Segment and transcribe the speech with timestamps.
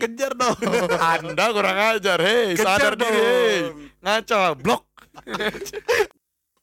[0.00, 0.56] kejar dong.
[1.12, 3.04] Anda kurang ajar, hei, Kejar sadar dong.
[3.04, 3.56] diri, hei.
[4.00, 4.82] Ngaco, blok.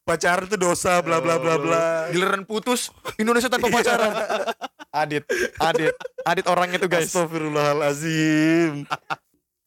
[0.08, 1.82] Pacaran itu dosa bla bla bla bla.
[2.16, 2.90] Giliran putus,
[3.20, 4.12] Indonesia tanpa pacaran.
[4.90, 5.28] Adit,
[5.60, 7.12] Adit, Adit orang itu guys.
[7.12, 8.88] Astagfirullahalazim.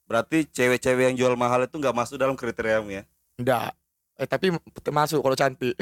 [0.09, 3.03] Berarti cewek-cewek yang jual mahal itu nggak masuk dalam kriteriamu ya?
[3.39, 3.77] Enggak.
[4.17, 4.51] Eh tapi
[4.91, 5.77] masuk kalau cantik.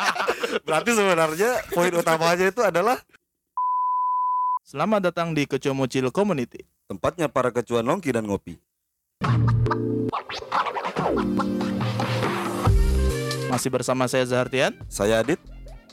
[0.68, 3.00] Berarti sebenarnya poin utamanya itu adalah
[4.70, 6.62] Selamat datang di Kecomocil Community.
[6.90, 8.58] Tempatnya para kecuan nongki dan ngopi.
[13.46, 15.38] Masih bersama saya Zahartian Saya Adit,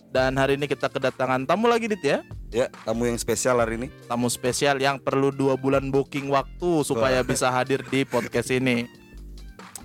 [0.10, 2.26] dan hari ini kita kedatangan tamu lagi Dit ya.
[2.50, 3.88] ya tamu yang spesial hari ini.
[4.10, 8.90] Tamu spesial yang perlu dua bulan booking waktu supaya bisa hadir di podcast ini.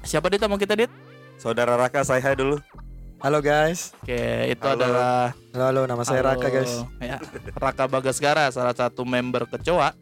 [0.08, 0.88] Siapa Dit tamu kita Dit?
[1.36, 2.56] Saudara Raka, saya hai dulu.
[3.20, 3.92] Halo guys.
[4.00, 4.80] Oke, itu Halo.
[4.80, 6.72] adalah Halo, halo nama saya Halo, Raka guys.
[7.04, 7.20] Ya,
[7.54, 9.94] Raka Bagasgara, salah satu member kecoa,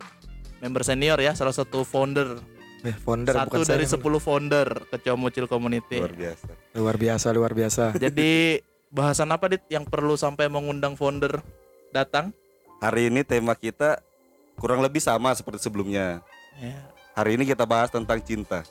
[0.61, 2.39] member senior ya, salah satu founder,
[2.81, 3.85] Eh, founder satu bukan dari.
[3.85, 6.01] 10 founder kecoa Mucil Community.
[6.01, 6.47] Luar biasa.
[6.73, 7.85] Luar biasa, luar biasa.
[8.09, 11.45] Jadi bahasan apa dit yang perlu sampai mengundang founder
[11.91, 12.33] datang?
[12.81, 14.01] Hari ini tema kita
[14.57, 16.25] kurang lebih sama seperti sebelumnya.
[16.57, 16.81] Ya,
[17.13, 18.65] Hari ini kita bahas tentang cinta.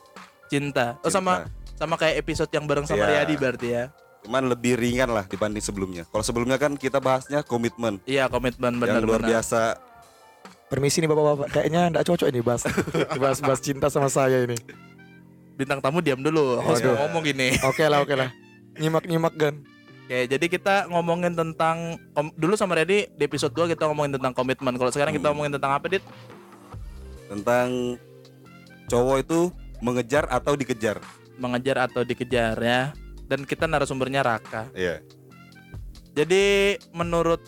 [0.46, 0.98] cinta.
[1.00, 3.22] Oh sama sama kayak episode yang bareng sama Iya.
[3.22, 3.84] Riyadi berarti ya.
[4.20, 6.02] Cuman lebih ringan lah dibanding sebelumnya.
[6.04, 9.30] Kalau sebelumnya kan kita bahasnya komitmen Iya komitmen yang luar benar-benar.
[9.30, 9.78] biasa.
[10.70, 12.62] Permisi nih bapak-bapak, kayaknya enggak cocok ini bahas
[13.20, 14.54] bahas bahas cinta sama saya ini.
[15.58, 16.62] Bintang tamu diam dulu.
[16.62, 17.58] Mau ngomong gini.
[17.66, 18.30] Oke lah, oke lah.
[18.78, 19.54] Nyimak-nyimak kan.
[20.06, 24.30] Oke, jadi kita ngomongin tentang kom- dulu sama Riyadi di episode 2 kita ngomongin tentang
[24.30, 24.74] komitmen.
[24.74, 25.34] Kalau sekarang kita Hmm.
[25.34, 26.02] ngomongin tentang apa, Dit?
[27.26, 27.98] Tentang
[28.86, 29.40] cowok itu
[29.78, 30.98] mengejar atau dikejar.
[31.34, 32.94] Mengejar atau dikejar ya.
[33.26, 34.70] Dan kita narasumbernya Raka.
[34.70, 35.02] Iya.
[36.10, 37.38] Jadi menurut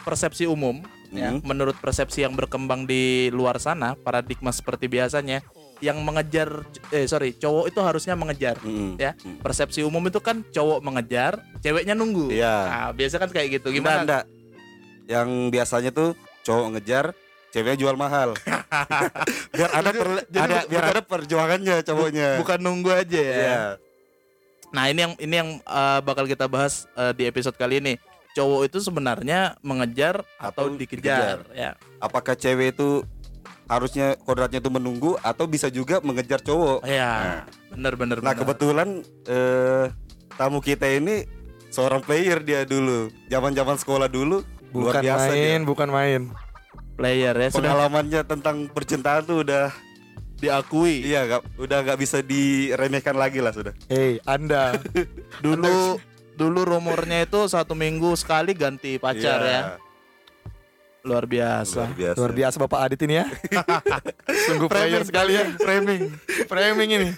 [0.00, 0.80] persepsi umum
[1.10, 1.42] ya, Mhm.
[1.42, 5.42] menurut persepsi yang berkembang di luar sana, paradigma seperti biasanya
[5.80, 8.60] yang mengejar eh sorry, cowok itu harusnya mengejar.
[8.60, 9.00] Mm-mm.
[9.00, 9.16] Ya.
[9.16, 9.40] Mm.
[9.40, 12.28] Persepsi umum itu kan cowok mengejar, ceweknya nunggu.
[12.28, 12.56] Iya.
[12.68, 13.72] Nah, biasa kan kayak gitu.
[13.72, 14.04] Gimana?
[14.04, 14.24] enggak.
[15.08, 16.12] Yang biasanya tuh
[16.44, 17.04] cowok ngejar,
[17.50, 18.36] ceweknya jual mahal.
[19.56, 22.28] biar ada per- jadi ada biar ada perjuangannya cowoknya.
[22.44, 23.36] Bukan nunggu aja ya.
[23.40, 23.60] Iya.
[24.70, 27.98] Nah, ini yang ini yang uh, bakal kita bahas uh, di episode kali ini.
[28.30, 31.74] Cowok itu sebenarnya mengejar atau, Atau dikejar, ya.
[31.98, 33.02] Apakah cewek itu
[33.66, 36.82] harusnya kodratnya itu menunggu atau bisa juga mengejar cowok?
[36.84, 38.38] Ya, bener bener Nah, bener.
[38.40, 38.88] kebetulan
[39.24, 39.84] eh,
[40.34, 41.26] tamu kita ini
[41.68, 43.10] seorang player dia dulu.
[43.26, 45.66] Zaman-zaman sekolah dulu luar Bukan biasa main, dia.
[45.66, 46.22] bukan main.
[46.94, 49.72] player ya sudah Pengalamannya tentang percintaan tuh udah
[50.36, 51.00] diakui.
[51.02, 53.72] iya nggak udah nggak bisa diremehkan lagi lah sudah.
[53.86, 54.76] Hei, Anda.
[55.44, 55.96] Dulu
[56.40, 59.62] dulu rumornya itu satu minggu sekali ganti pacar Iya, ya.
[61.04, 61.84] Luar biasa.
[61.84, 62.16] Luar biasa.
[62.16, 63.26] Luar biasa Bapak Adit ini ya.
[64.48, 65.44] Sungguh player sekali ya.
[65.60, 66.12] Framing.
[66.48, 67.08] Framing ini.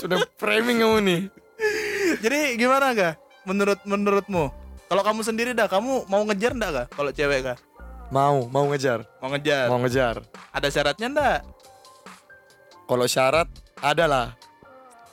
[0.00, 1.20] Sudah framing kamu nih.
[2.20, 3.16] Jadi gimana ga?
[3.48, 4.52] Menurut menurutmu?
[4.88, 6.84] Kalau kamu sendiri dah, kamu mau ngejar ndak ga?
[6.92, 7.54] Kalau cewek ga?
[8.12, 9.08] Mau, mau ngejar.
[9.24, 9.66] Mau ngejar.
[9.72, 10.16] Mau ngejar.
[10.52, 11.40] Ada syaratnya ndak?
[12.84, 13.48] Kalau syarat
[13.80, 14.26] ada lah.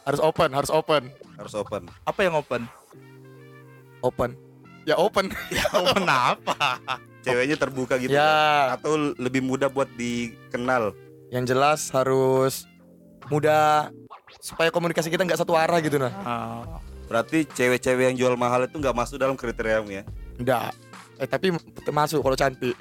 [0.04, 1.08] Harus open, harus open.
[1.40, 1.88] Harus open.
[2.04, 2.68] Apa yang open?
[4.02, 4.36] Open.
[4.88, 5.30] Ya open.
[5.56, 6.80] ya open apa?
[7.22, 8.10] Ceweknya terbuka gitu.
[8.10, 8.20] kan?
[8.20, 8.34] ya,
[8.74, 10.96] Atau lebih mudah buat dikenal.
[11.30, 12.66] yang jelas harus
[13.30, 13.94] mudah
[14.42, 16.10] supaya komunikasi kita nggak satu arah gitu nah.
[16.26, 20.04] Ah, Berarti cewek-cewek yang jual mahal itu nggak masuk dalam kriteriamu ya?
[20.42, 20.74] Enggak.
[21.22, 21.54] Eh tapi
[21.86, 22.74] masuk kalau cantik.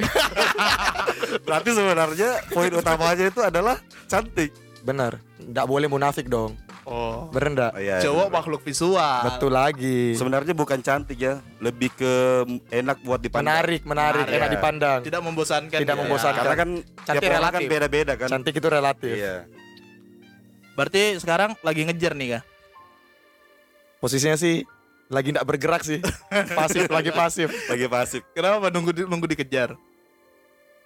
[1.46, 3.76] Berarti sebenarnya poin utamanya itu adalah
[4.08, 4.48] cantik.
[4.80, 5.20] Bener.
[5.44, 6.56] Nggak boleh munafik dong.
[6.88, 7.28] Oh.
[7.28, 7.72] Bener nggak?
[7.72, 8.36] Oh, iya, Cowok bener.
[8.40, 9.20] makhluk visual.
[9.28, 10.16] Betul lagi.
[10.16, 12.12] Sebenarnya bukan cantik ya, lebih ke
[12.70, 13.52] enak buat dipandang.
[13.52, 14.38] Menarik, menarik, Menarik.
[14.40, 14.54] enak Ya.
[14.56, 14.98] dipandang.
[15.04, 15.78] Tidak membosankan.
[15.78, 16.00] Tidak ya.
[16.00, 16.40] membosankan.
[16.40, 16.70] Karena kan
[17.04, 17.68] Cantik tiap orang kan relatif.
[17.68, 18.28] beda-beda kan.
[18.28, 19.14] Cantik itu relatif.
[19.14, 19.36] Iya.
[20.72, 22.42] Berarti sekarang lagi ngejar nih kah?
[23.98, 24.62] Posisinya sih
[25.08, 25.98] lagi nggak bergerak sih.
[26.58, 27.48] pasif, lagi pasif.
[27.66, 28.22] Lagi pasif.
[28.30, 29.74] Kenapa nunggu di- nunggu dikejar?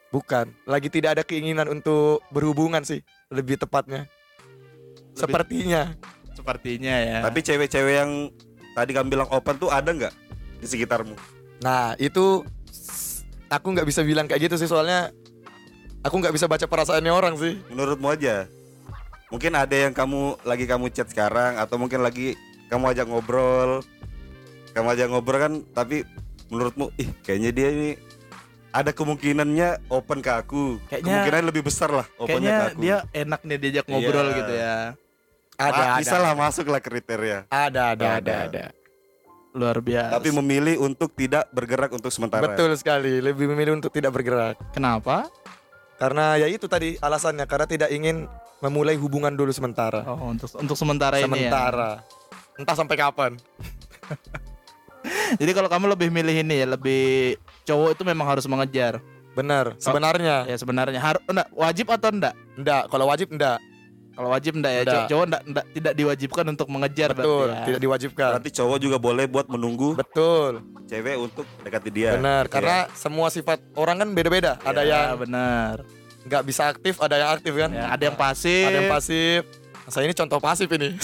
[0.09, 3.01] Bukan, lagi tidak ada keinginan untuk berhubungan sih,
[3.33, 4.05] lebih tepatnya.
[5.13, 5.83] Lebih- Sepertinya.
[6.33, 7.19] Sepertinya ya.
[7.23, 8.11] Tapi cewek-cewek yang
[8.73, 10.15] tadi kamu bilang open tuh ada nggak
[10.59, 11.15] di sekitarmu?
[11.61, 12.43] Nah, itu
[13.47, 15.13] aku nggak bisa bilang kayak gitu sih soalnya
[16.01, 17.61] aku nggak bisa baca perasaannya orang sih.
[17.69, 18.49] Menurutmu aja.
[19.29, 22.37] Mungkin ada yang kamu lagi kamu chat sekarang atau mungkin lagi
[22.69, 23.85] kamu ajak ngobrol.
[24.73, 26.05] Kamu ajak ngobrol kan tapi
[26.49, 27.91] menurutmu ih kayaknya dia ini
[28.73, 30.83] ada kemungkinannya open ke aku.
[30.83, 32.81] Kayaknya- Kemungkinan lebih besar lah opennya Kayaknya ke aku.
[32.81, 34.35] dia enak nih diajak ngobrol Iya.
[34.35, 34.77] gitu ya.
[35.53, 35.99] Ada, Ah, ada.
[36.01, 37.39] bisa lah masuk lah kriteria.
[37.47, 38.35] Ada, ada, ada, Ada.
[38.49, 38.65] ada.
[39.53, 40.17] Luar biasa.
[40.17, 42.43] Tapi memilih untuk tidak bergerak untuk sementara.
[42.43, 44.57] Betul sekali, lebih memilih untuk tidak bergerak.
[44.73, 45.29] kenapa?
[46.01, 48.27] Karena ya itu tadi alasannya karena tidak ingin
[48.59, 50.03] memulai hubungan dulu sementara.
[50.05, 51.25] Oh, untuk untuk sementara, ini ya.
[51.29, 51.91] sementara.
[52.57, 53.33] Entah sampai kapan.
[55.33, 58.99] Jadi kalau kamu lebih milih ini ya, lebih cowok itu memang harus mengejar.
[59.33, 59.81] Benar.
[59.81, 62.35] Sebenarnya Ya sebenarnya harus enggak wajib atau enggak?
[62.55, 63.59] enggak, kalau wajib enggak.
[64.13, 64.93] Kalau wajib enggak ya, Enggak.
[64.93, 67.65] Cow- cowok enggak, enggak tidak diwajibkan untuk mengejar Betul, berarti ya.
[67.65, 68.31] tidak diwajibkan.
[68.37, 70.53] Berarti cowok juga boleh buat menunggu Betul.
[70.85, 72.11] cewek untuk dekati dia.
[72.13, 72.53] Benar, Iya.
[72.53, 74.61] karena semua sifat orang kan beda-beda.
[74.61, 75.77] Ada Ya, yang benar.
[76.23, 77.71] nggak bisa aktif, ada yang aktif kan.
[77.73, 78.69] Ya, ada yang pasif.
[78.69, 79.41] Ada yang pasif.
[79.93, 80.97] Saya ini contoh pasif ini.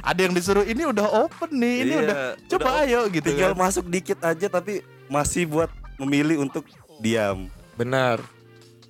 [0.00, 2.16] ada yang disuruh ini udah open nih, ini Iya, udah
[2.46, 3.58] coba udah ayo gitu tinggal kan.
[3.58, 5.66] masuk dikit aja tapi masih buat
[5.98, 6.62] memilih untuk
[7.02, 7.50] diam.
[7.74, 8.22] Benar.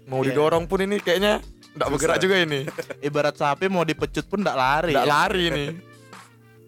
[0.05, 0.37] Mau Iya.
[0.37, 1.41] didorong pun ini kayaknya
[1.73, 2.69] nggak bergerak juga ini.
[3.01, 4.93] Ibarat sapi mau dipecut pun enggak lari.
[4.93, 5.13] Nggak ya.
[5.17, 5.67] lari ini.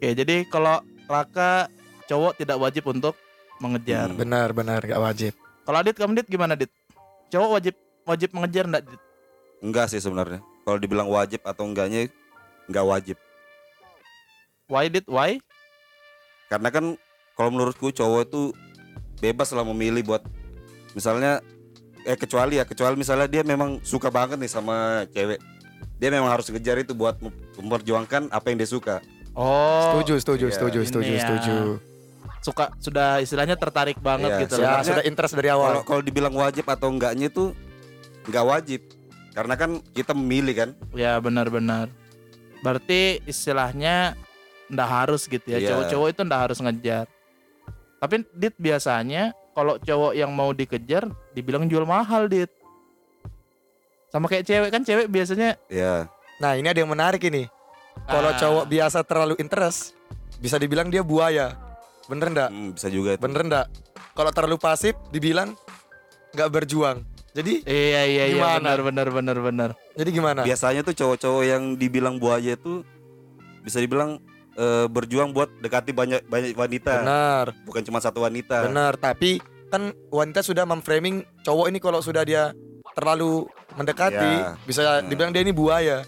[0.01, 1.69] Oke, jadi kalau Raka
[2.07, 3.13] cowok tidak wajib untuk
[3.61, 4.09] mengejar.
[4.09, 4.17] Hmm.
[4.17, 5.33] Benar, benar, nggak wajib.
[5.63, 6.73] Kalau Adit kamu Dit gimana Dit?
[7.29, 9.01] Cowok wajib wajib mengejar enggak Dit?
[9.61, 10.41] Enggak sih sebenarnya.
[10.65, 12.09] Kalau dibilang wajib atau enggaknya
[12.69, 13.17] enggak wajib.
[14.69, 15.09] Why Dit?
[15.09, 15.41] Why?
[16.47, 16.85] Karena kan
[17.33, 18.43] kalau menurutku cowok itu
[19.19, 20.23] bebas lah memilih buat
[20.93, 21.41] misalnya
[22.05, 24.77] eh kecuali ya kecuali misalnya dia memang suka banget nih sama
[25.11, 25.41] cewek.
[25.99, 29.03] Dia memang harus kejar itu buat mem- memperjuangkan apa yang dia suka.
[29.35, 30.55] Oh, Setuju, setuju, iya.
[30.55, 31.21] setuju, setuju, ya.
[31.23, 31.57] setuju.
[32.39, 34.55] suka sudah istilahnya tertarik banget Iya, gitu.
[34.63, 35.83] Ya, sudah interest dari Kalau awal.
[35.83, 37.51] kalau dibilang wajib atau enggaknya itu
[38.25, 38.81] enggak wajib.
[39.35, 40.71] Karena kan kita memilih kan.
[40.95, 41.91] Ya benar-benar.
[42.61, 44.19] Berarti istilahnya
[44.69, 45.59] ndak harus gitu ya.
[45.59, 45.69] Iya.
[45.75, 47.07] Cowok-cowok itu ndak harus ngejar.
[47.99, 52.51] Tapi Dit biasanya kalau cowok yang mau dikejar dibilang jual mahal Dit.
[54.09, 56.09] Sama kayak cewek kan cewek biasanya Ya.
[56.39, 57.51] Nah, ini ada yang menarik ini.
[58.07, 58.39] Kalau Ah.
[58.39, 59.99] cowok biasa terlalu interest,
[60.39, 61.59] bisa dibilang dia buaya.
[62.07, 62.51] Bener ndak?
[62.55, 63.21] Hmm, bisa juga itu.
[63.21, 63.67] Bener ndak?
[64.15, 65.59] Kalau terlalu pasif, dibilang
[66.33, 67.03] nggak berjuang.
[67.39, 68.59] Jadi, Iya iya iya Gimana?
[68.59, 69.71] benar benar benar benar.
[69.95, 70.41] jadi gimana?
[70.43, 72.83] Biasanya tuh cowok-cowok yang dibilang buaya itu
[73.63, 74.19] bisa dibilang
[74.53, 78.67] eh, berjuang buat dekati banyak banyak wanita, Benar, bukan cuma satu wanita.
[78.67, 78.99] benar.
[78.99, 79.39] Tapi
[79.71, 82.51] kan wanita sudah memframing cowok ini kalau sudah dia
[82.91, 84.59] terlalu mendekati, Ya.
[84.61, 85.07] bisa Hmm.
[85.07, 86.03] dibilang dia ini buaya.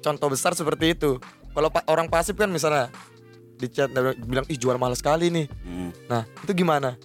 [0.00, 1.20] Contoh besar seperti itu.
[1.52, 2.88] Kalau pa- orang pasif kan misalnya
[3.54, 5.46] di chat bilang ih jual mahal sekali nih.
[5.60, 5.92] Hmm.
[6.06, 6.96] Nah, itu gimana?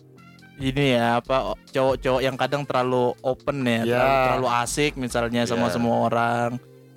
[0.60, 3.96] Ini ya apa cowok-cowok yang kadang terlalu open ya, Ya.
[3.96, 5.74] terlalu, terlalu asik misalnya sama Ya.
[5.74, 6.50] semua orang.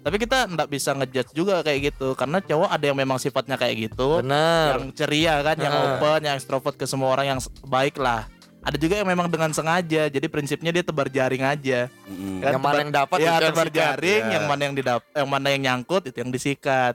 [0.02, 3.86] Tapi kita ndak bisa ngejudge juga kayak gitu karena cowok ada yang memang sifatnya kayak
[3.86, 4.18] gitu.
[4.18, 4.82] Benar.
[4.82, 5.94] yang ceria kan, yang Nah.
[5.94, 8.26] open, yang extrovert ke semua orang yang baik lah.
[8.62, 11.86] Ada juga yang memang dengan sengaja, jadi prinsipnya dia tebar jaring aja.
[12.06, 12.42] Mm-mm.
[12.42, 13.78] Kan yang mana yang dapat ya itu yang tebar sikat.
[13.78, 14.32] jaring, ya.
[14.34, 16.94] yang mana yang didap, yang mana yang nyangkut itu yang disikat.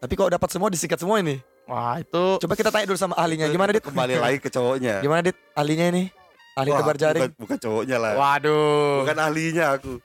[0.00, 1.36] Tapi kalau dapat semua disikat semua ini.
[1.72, 3.48] Wah itu Coba kita tanya dulu sama ahlinya.
[3.48, 3.80] Gimana dit?
[3.80, 5.00] Kembali lagi ke cowoknya.
[5.00, 5.36] Gimana dit?
[5.56, 6.12] Ahlinya ini?
[6.52, 7.22] Ahli Wah, tebar jaring.
[7.24, 8.12] Bukan, bukan cowoknya lah.
[8.12, 9.08] Waduh.
[9.08, 9.96] Bukan ahlinya aku.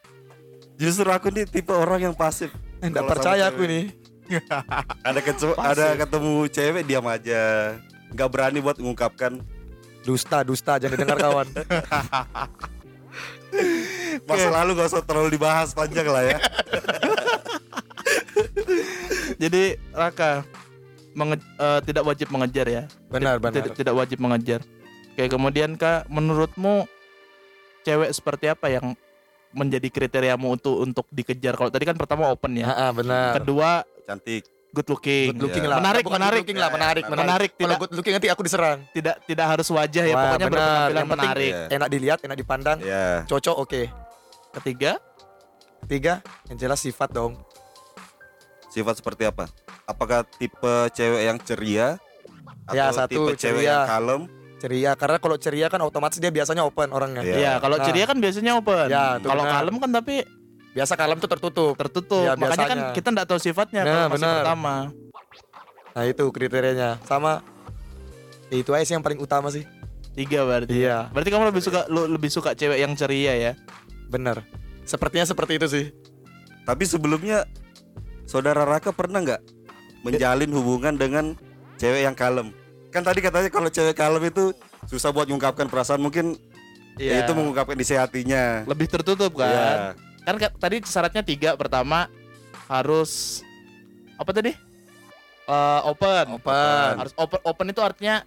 [0.80, 2.56] Justru aku nih tipe orang yang pasif.
[2.80, 3.92] Enggak sama percaya aku ini.
[5.08, 7.76] Ada kecu- ada ketemu cewek diam aja.
[8.12, 9.40] Nggak berani buat mengungkapkan
[10.04, 11.48] Dusta, dusta jangan dengar kawan.
[14.28, 16.38] masa lalu gak usah terlalu dibahas panjang lah ya.
[19.44, 20.48] jadi Raka
[21.18, 22.84] menge- eh, tidak wajib mengejar ya.
[23.10, 23.54] Benar, benar.
[23.58, 24.62] Tidak, tidak wajib mengejar.
[25.12, 26.86] Oke kemudian kak, menurutmu
[27.82, 28.94] cewek seperti apa yang
[29.50, 31.58] menjadi kriteriamu untuk untuk dikejar?
[31.58, 32.70] Kalau tadi kan pertama open ya.
[32.70, 33.34] Ah, benar.
[33.36, 34.46] Kedua Cantik.
[34.70, 35.34] good looking.
[35.34, 35.72] Good looking Ya.
[35.74, 35.78] lah.
[35.82, 36.42] Menarik, Bukan menarik.
[36.46, 37.26] Looking lah, menarik, Ya, menarik.
[37.26, 38.78] menarik, Kalau tidak- good looking nanti aku diserang.
[38.94, 40.52] Tidak tidak harus wajah ya, Wah, pokoknya benar.
[40.54, 41.52] berpenampilan Yang penting- menarik.
[41.52, 41.66] Ya.
[41.74, 42.78] Enak dilihat, enak dipandang.
[42.80, 43.06] Ya.
[43.26, 43.82] Cocok oke.
[44.54, 44.92] Ketiga,
[45.80, 47.38] Tiga, yang jelas sifat dong.
[48.68, 49.48] Sifat seperti apa?
[49.88, 50.60] Apakah tipe
[50.92, 51.96] cewek yang ceria?
[52.68, 53.72] Atau Ya, satu, tipe cewek ceria.
[53.74, 54.22] yang kalem?
[54.58, 57.22] Ceria, karena kalau ceria kan otomatis dia biasanya open orangnya.
[57.22, 57.38] Iya.
[57.38, 57.86] ya kalau Nah.
[57.86, 58.90] ceria kan biasanya open.
[58.90, 60.16] Ya, kalau kalem kan tapi
[60.76, 61.74] Biasa kalem tuh tertutup.
[61.74, 62.22] tertutup.
[62.22, 62.94] Ya, Makanya kan biasanya.
[62.94, 64.74] kita nggak tahu sifatnya Nah, kalau masih pertama.
[65.90, 66.90] Nah itu kriterianya.
[67.02, 67.42] Sama
[68.48, 69.66] ya itu aja sih yang paling utama sih.
[70.14, 70.74] Tiga berarti.
[70.76, 73.54] Iya, Berarti kamu lebih suka lu lebih suka cewek yang ceria ya?
[74.08, 74.44] bener.
[74.84, 75.86] Sepertinya seperti itu sih.
[76.62, 77.46] Tapi sebelumnya
[78.24, 79.42] saudara Raka pernah nggak
[80.02, 81.26] menjalin hubungan dengan
[81.76, 82.54] cewek yang kalem?
[82.90, 84.54] Kan tadi katanya kalau cewek kalem itu
[84.86, 86.38] susah buat mengungkapkan perasaan mungkin
[86.96, 88.64] ya itu mengungkapkan isi hatinya.
[88.64, 89.48] lebih tertutup kan.
[89.48, 89.72] Iya.
[90.24, 91.54] Kan ka- tadi syaratnya tiga.
[91.54, 92.10] Pertama
[92.66, 93.42] harus
[94.16, 94.52] apa tadi?
[95.46, 96.26] Eh, open.
[96.36, 96.92] Open.
[96.98, 97.40] Harus open.
[97.42, 98.26] Open itu artinya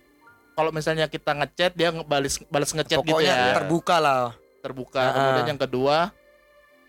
[0.53, 3.55] kalau misalnya kita ngechat dia ngebalas balas ngechat gitu Pokoknya ya.
[3.55, 4.23] terbuka lah.
[4.61, 5.01] terbuka.
[5.01, 5.11] Ah.
[5.11, 5.97] Kemudian yang kedua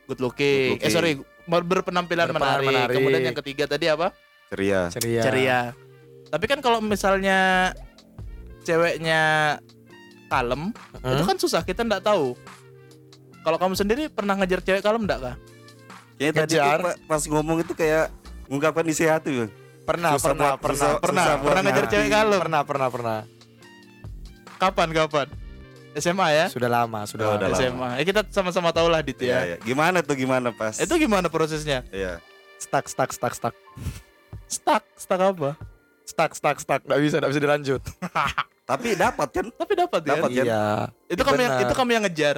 [0.06, 0.76] good looking.
[0.76, 0.92] Good Eh looking.
[0.92, 1.12] sorry,
[1.46, 2.68] ber- berpenampilan Berpenampilan menarik.
[2.68, 2.96] menarik.
[3.00, 4.12] Kemudian yang ketiga tadi apa?
[4.52, 4.92] Ceria.
[4.92, 5.22] Ceria.
[5.24, 5.60] Ceria.
[6.28, 7.72] Tapi kan kalau misalnya
[8.62, 9.22] ceweknya
[10.28, 11.12] kalem, Hmm?
[11.12, 12.36] itu kan susah kita nggak tahu.
[13.42, 15.36] Kalau kamu sendiri pernah ngejar cewek kalem enggak kah?
[16.16, 18.12] Kayaknya tadi tuh pas ngomong itu kayak
[18.46, 19.52] mengungkapkan isi hati bang.
[19.82, 22.40] Pernah, Susah pernah, buat- pernah, susah- pernah, susah buat pernah ngejar cewek kalem.
[22.40, 23.20] Pernah, pernah, pernah.
[24.60, 25.28] Kapan kapan?
[25.94, 26.46] SMA ya?
[26.48, 27.52] Sudah lama, sudah Oh, lama.
[27.52, 27.90] SMA.
[27.98, 29.40] Eh kita sama-sama tahu lah Dit Iya, ya.
[29.44, 29.58] iya.
[29.60, 30.78] Gimana tuh gimana pas?
[30.78, 31.82] Itu gimana prosesnya?
[31.90, 32.22] Iya.
[32.56, 33.56] Stuck, stuck, stuck, stuck.
[34.52, 35.56] Stuck, stuck apa?
[36.04, 36.82] Stuck, stuck, stuck.
[36.84, 37.82] Nggak bisa, nggak bisa dilanjut.
[38.72, 39.46] Tapi dapat kan?
[39.48, 40.10] Tapi dapat ya.
[40.12, 40.30] Dapat.
[40.30, 40.46] kan?
[40.46, 40.64] Iya.
[41.08, 42.36] Itu kamu yang itu kamu yang ngejar.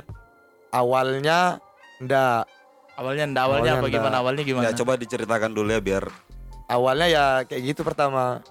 [0.70, 1.58] Awalnya
[1.98, 2.46] enggak.
[2.94, 3.96] Awalnya ndak awalnya, Awalnya apa ndak.
[3.98, 4.16] gimana?
[4.22, 4.66] Awalnya gimana?
[4.70, 6.06] Ya coba diceritakan dulu ya biar
[6.70, 8.46] Awalnya ya kayak gitu pertama.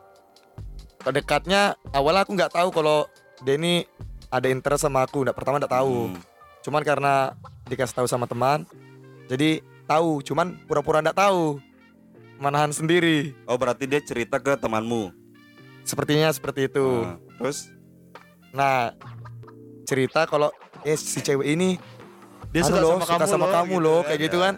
[1.02, 3.06] Dekatnya awalnya aku nggak tahu kalau
[3.42, 3.86] Denny
[4.30, 5.22] ada interest sama aku.
[5.22, 6.10] Nggak pertama nggak tahu.
[6.10, 6.18] Hmm.
[6.62, 7.34] Cuman karena
[7.66, 8.66] dikasih tahu sama teman,
[9.26, 10.22] jadi tahu.
[10.22, 11.58] Cuman pura-pura nggak tahu.
[12.42, 13.38] Manahan sendiri.
[13.46, 15.14] Oh berarti dia cerita ke temanmu.
[15.82, 16.82] Sepertinya seperti itu.
[16.82, 17.70] Nah, terus
[18.52, 18.92] Nah,
[19.86, 20.50] cerita kalau
[20.82, 21.80] eh si cewek ini
[22.52, 24.06] Dia suka loh, sama suka kamu sama loh, kamu gitu loh, kan.
[24.10, 24.44] kayak gitu Ya.
[24.44, 24.54] kan.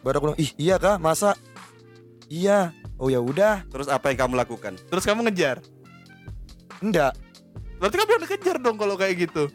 [0.00, 0.96] Baru aku bilang, "Ih, iya kah?
[0.96, 1.34] Masa?"
[2.26, 2.72] Iya.
[2.96, 3.68] Oh ya udah.
[3.68, 4.72] terus apa yang kamu lakukan?
[4.88, 5.60] Terus kamu ngejar.
[6.80, 7.12] Enggak.
[7.76, 9.52] Berarti kamu dikejar dong kalau kayak gitu.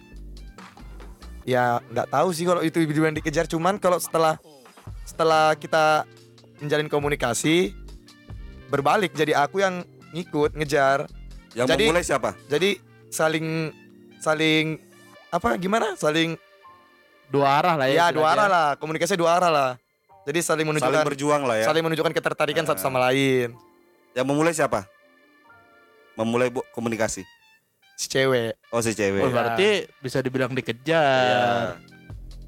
[1.42, 3.50] Ya nggak tahu sih kalau itu video yang dikejar.
[3.50, 4.38] Cuman kalau setelah
[5.02, 6.06] setelah kita
[6.62, 7.74] menjalin komunikasi
[8.72, 9.84] berbalik jadi aku yang
[10.16, 11.10] ngikut ngejar.
[11.52, 12.32] Yang Jadi- memulai siapa?
[12.48, 12.80] Jadi
[13.12, 13.76] saling
[14.24, 14.80] saling
[15.28, 16.00] apa gimana?
[16.00, 16.40] Saling
[17.32, 18.08] Dua arah lah ya.
[18.08, 19.72] ya dua arah lah, komunikasi dua arah lah.
[20.28, 21.66] Jadi saling Saling menunjukkan berjuang lah ya.
[21.66, 23.56] saling menunjukkan ketertarikan satu sama lain.
[24.12, 24.84] Yang memulai siapa?
[26.20, 27.24] Memulai bu komunikasi.
[27.96, 28.60] Si cewek.
[28.70, 29.24] Oh si cewek.
[29.24, 31.24] Oh, berarti bisa dibilang dikejar.
[31.24, 31.48] Iya.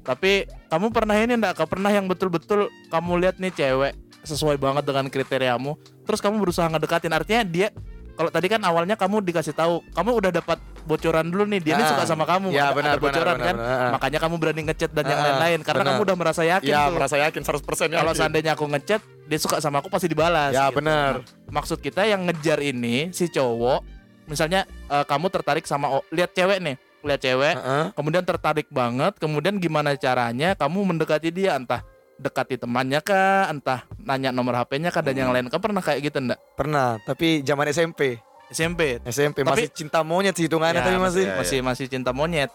[0.04, 1.56] Tapi kamu pernah ini enggak?
[1.64, 7.12] Pernah yang betul-betul kamu lihat nih cewek sesuai banget dengan kriteriamu, terus kamu berusaha ngedekatin.
[7.12, 7.68] Artinya dia
[8.14, 11.82] kalau tadi kan awalnya kamu dikasih tahu, kamu udah dapat bocoran dulu nih, dia nih
[11.82, 12.54] Ah, suka sama kamu.
[12.54, 13.54] ya, ada, benar, ada bocoran benar, kan.
[13.58, 13.90] benar, benar.
[13.92, 15.90] Makanya kamu berani ngechat dan yang Ah, lain-lain karena benar.
[15.90, 16.94] kamu udah merasa yakin Ya tuh.
[16.94, 18.00] merasa yakin 100% yakin.
[18.00, 20.52] Kalau seandainya aku ngechat, dia suka sama aku pasti dibalas.
[20.52, 20.78] Ya gitu.
[20.78, 21.26] benar.
[21.48, 23.82] Maksud kita yang ngejar ini si cowok,
[24.24, 27.84] misalnya eh, kamu tertarik sama o- lihat cewek nih, lihat cewek, Heeh.
[27.92, 31.82] kemudian tertarik banget, kemudian gimana caranya kamu mendekati dia entah
[32.14, 35.50] dekati temannya kah, entah nanya nomor HP-nya kah dan yang lain.
[35.50, 36.38] Kamu pernah kayak gitu enggak?
[36.54, 38.22] Pernah, tapi zaman SMP.
[38.48, 39.02] SMP.
[39.08, 41.34] SMP Tapi- masih cinta monyet sih hitungannya Ya, tapi masih ya.
[41.36, 42.50] masih masih cinta monyet.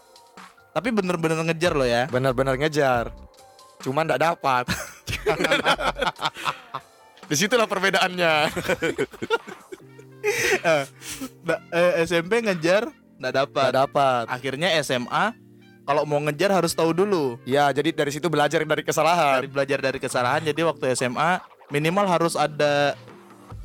[0.70, 2.06] Tapi bener-bener ngejar loh ya.
[2.08, 3.10] benar-benar ngejar.
[3.82, 4.64] Cuman enggak dapat.
[7.30, 8.34] Di situlah perbedaannya.
[11.42, 12.90] Nggak, eh, SMP ngejar
[13.20, 13.70] nggak dapat.
[13.70, 14.24] Enggak dapat.
[14.30, 15.34] Akhirnya SMA
[15.90, 17.34] kalau mau ngejar harus tahu dulu.
[17.42, 19.42] Ya, jadi dari situ belajar dari kesalahan.
[19.42, 20.38] Dari belajar dari kesalahan.
[20.46, 22.94] Jadi waktu SMA minimal harus ada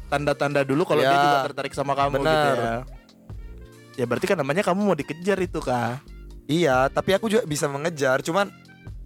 [0.10, 2.58] tanda-tanda dulu kalau Ya, dia juga tertarik sama kamu gitu benar.
[2.58, 2.77] ya.
[3.96, 6.01] Ya berarti kan namanya kamu mau dikejar itu kah?
[6.50, 8.50] Iya, tapi aku juga bisa mengejar, cuman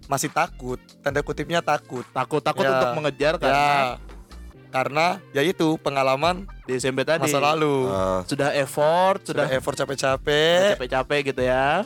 [0.08, 0.80] masih takut.
[1.04, 2.08] Tanda kutipnya takut.
[2.16, 2.72] Takut takut Ya.
[2.72, 4.08] untuk mengejar karena Ya.
[4.70, 7.90] Karena ya itu pengalaman di SMP tadi masa lalu.
[7.90, 11.82] Eh, sudah effort, Sudah sudah effort capek-capek, capek-capek gitu ya.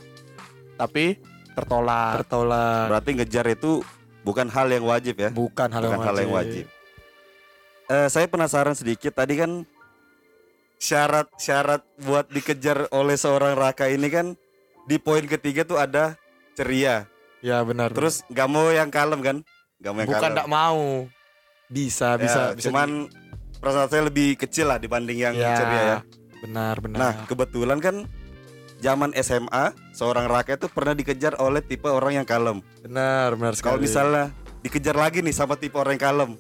[0.75, 1.19] Tapi
[1.55, 2.23] tertolak.
[2.23, 2.91] tertolak.
[2.91, 3.81] berarti ngejar itu
[4.27, 5.31] bukan hal yang wajib ya.
[5.31, 6.65] Bukan hal bukan yang hal yang wajib.
[7.85, 9.63] Eh, saya penasaran sedikit tadi kan
[10.81, 14.27] syarat-syarat buat dikejar oleh seorang Raka ini kan
[14.85, 16.17] di poin ketiga tuh ada
[16.53, 17.07] ceria.
[17.41, 17.93] Ya benar.
[17.93, 19.37] Terus nggak mau yang kalem kan?
[19.81, 20.83] Nggak mau yang bukan enggak mau.
[21.65, 22.65] Bisa, Ya, bisa, bisa.
[22.69, 23.09] cuman
[23.57, 25.99] perasaan saya lebih kecil lah dibanding yang Ya, ceria ya.
[26.45, 26.99] Benar, benar.
[27.01, 28.05] Nah, kebetulan kan
[28.79, 32.63] zaman SMA seorang Raka itu pernah dikejar oleh tipe orang yang kalem.
[32.83, 33.75] benar, benar sekali.
[33.75, 34.25] Kalau misalnya
[34.61, 36.31] dikejar lagi nih sama tipe orang yang kalem,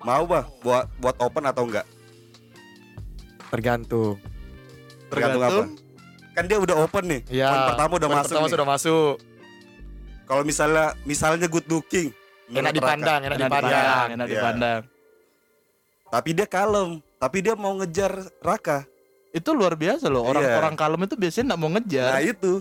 [0.00, 1.86] mau bah buat buat open atau enggak?
[3.54, 4.18] tergantung.
[5.06, 5.62] Tergantung, apa?
[6.34, 7.20] Kan dia udah open nih.
[7.30, 7.46] Ya.
[7.46, 8.26] Poin pertama udah poin masuk.
[8.26, 8.54] pertama nih.
[8.58, 9.14] sudah masuk.
[10.24, 12.10] Kalau misalnya misalnya good looking,
[12.50, 13.70] Enak dipandang, enak Enak dipandang.
[13.70, 14.34] dipandang, enak Iya.
[14.34, 14.80] dipandang.
[16.10, 18.12] Tapi dia kalem, tapi dia mau ngejar
[18.42, 18.84] Raka.
[19.34, 20.22] Itu luar biasa loh.
[20.22, 22.52] Orang-orang kalem itu biasanya nggak mau ngejar, Nah itu.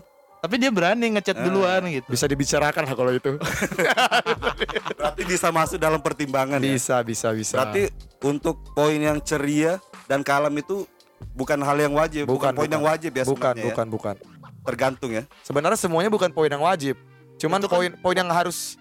[0.42, 1.44] tapi dia berani ngechat Ah.
[1.44, 2.08] duluan gitu.
[2.10, 3.32] Bisa dibicarakan lah kalau itu.
[4.98, 6.74] Berarti bisa masuk dalam pertimbangan ya.
[6.74, 7.56] bisa, bisa, bisa.
[7.56, 10.84] Berarti untuk poin yang ceria dan kalem itu
[11.32, 12.74] bukan hal yang wajib, bukan, Bukan, poin bukan.
[12.74, 13.68] yang wajib ya bukan, sebenarnya ya.
[13.70, 14.16] bukan, bukan.
[14.64, 15.24] Tergantung ya.
[15.42, 16.96] Sebenarnya semuanya bukan poin yang wajib.
[17.38, 18.80] Cuman Itu kan- poin poin yang harus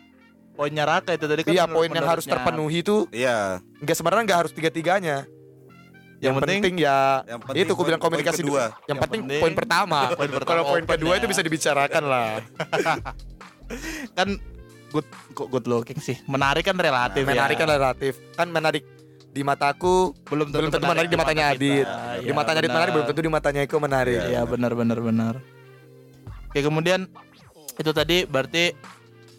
[0.53, 3.65] Poinnya Raka itu tadi kan iya poin yang harus terpenuhi itu Iya.
[3.81, 5.25] enggak sebenarnya enggak harus tiga-tiganya.
[6.23, 8.55] Yang penting- ya Yang penting itu aku bilang komunikasi dulu.
[8.55, 10.01] Yang, Yang penting, penting- poin pertama.
[10.19, 11.19] Poin pertama Kalau poin kedua ya.
[11.19, 12.31] itu bisa dibicarakan lah.
[14.19, 14.29] kan
[14.95, 16.17] good kok good looking sih.
[16.31, 17.31] Menarik kan relatif ya.
[17.35, 18.13] menarik kan relatif.
[18.39, 18.87] Kan menarik
[19.33, 21.87] di mataku belum belum tentu menarik di matanya mata Adit.
[21.89, 22.23] kita.
[22.23, 24.21] Di matanya Adit menarik belum tentu di matanya Eko menarik.
[24.31, 25.35] Iya benar benar benar.
[26.53, 27.11] Oke kemudian
[27.81, 28.77] itu tadi berarti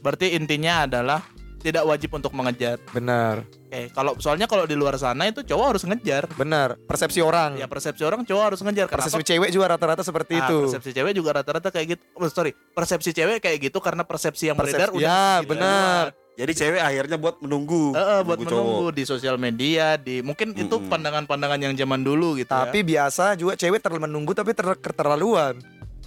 [0.03, 1.23] Berarti intinya adalah
[1.63, 2.75] tidak wajib untuk mengejar.
[2.91, 6.27] Benar, Oke, kalau soalnya kalau di luar sana itu cowok harus ngejar.
[6.33, 6.75] benar.
[6.83, 8.85] Persepsi orang, Ya persepsi orang cowok harus ngejar.
[8.85, 8.99] Kenapa?
[9.01, 10.57] persepsi cewek juga rata-rata seperti Ah, itu.
[10.67, 12.03] Persepsi cewek juga rata-rata kayak gitu.
[12.13, 16.03] Oh, sorry, persepsi cewek kayak gitu karena persepsi yang Persepsi- beredar udah ya, benar.
[16.33, 17.93] Jadi cewek akhirnya buat menunggu.
[17.93, 18.97] Heeh, buat menunggu cowok.
[18.97, 20.89] di sosial media, di mungkin itu Mm-mm.
[20.89, 22.85] pandangan-pandangan yang zaman dulu gitu Tapi ya.
[23.05, 25.61] biasa juga cewek terlalu menunggu tapi ter keterlaluan.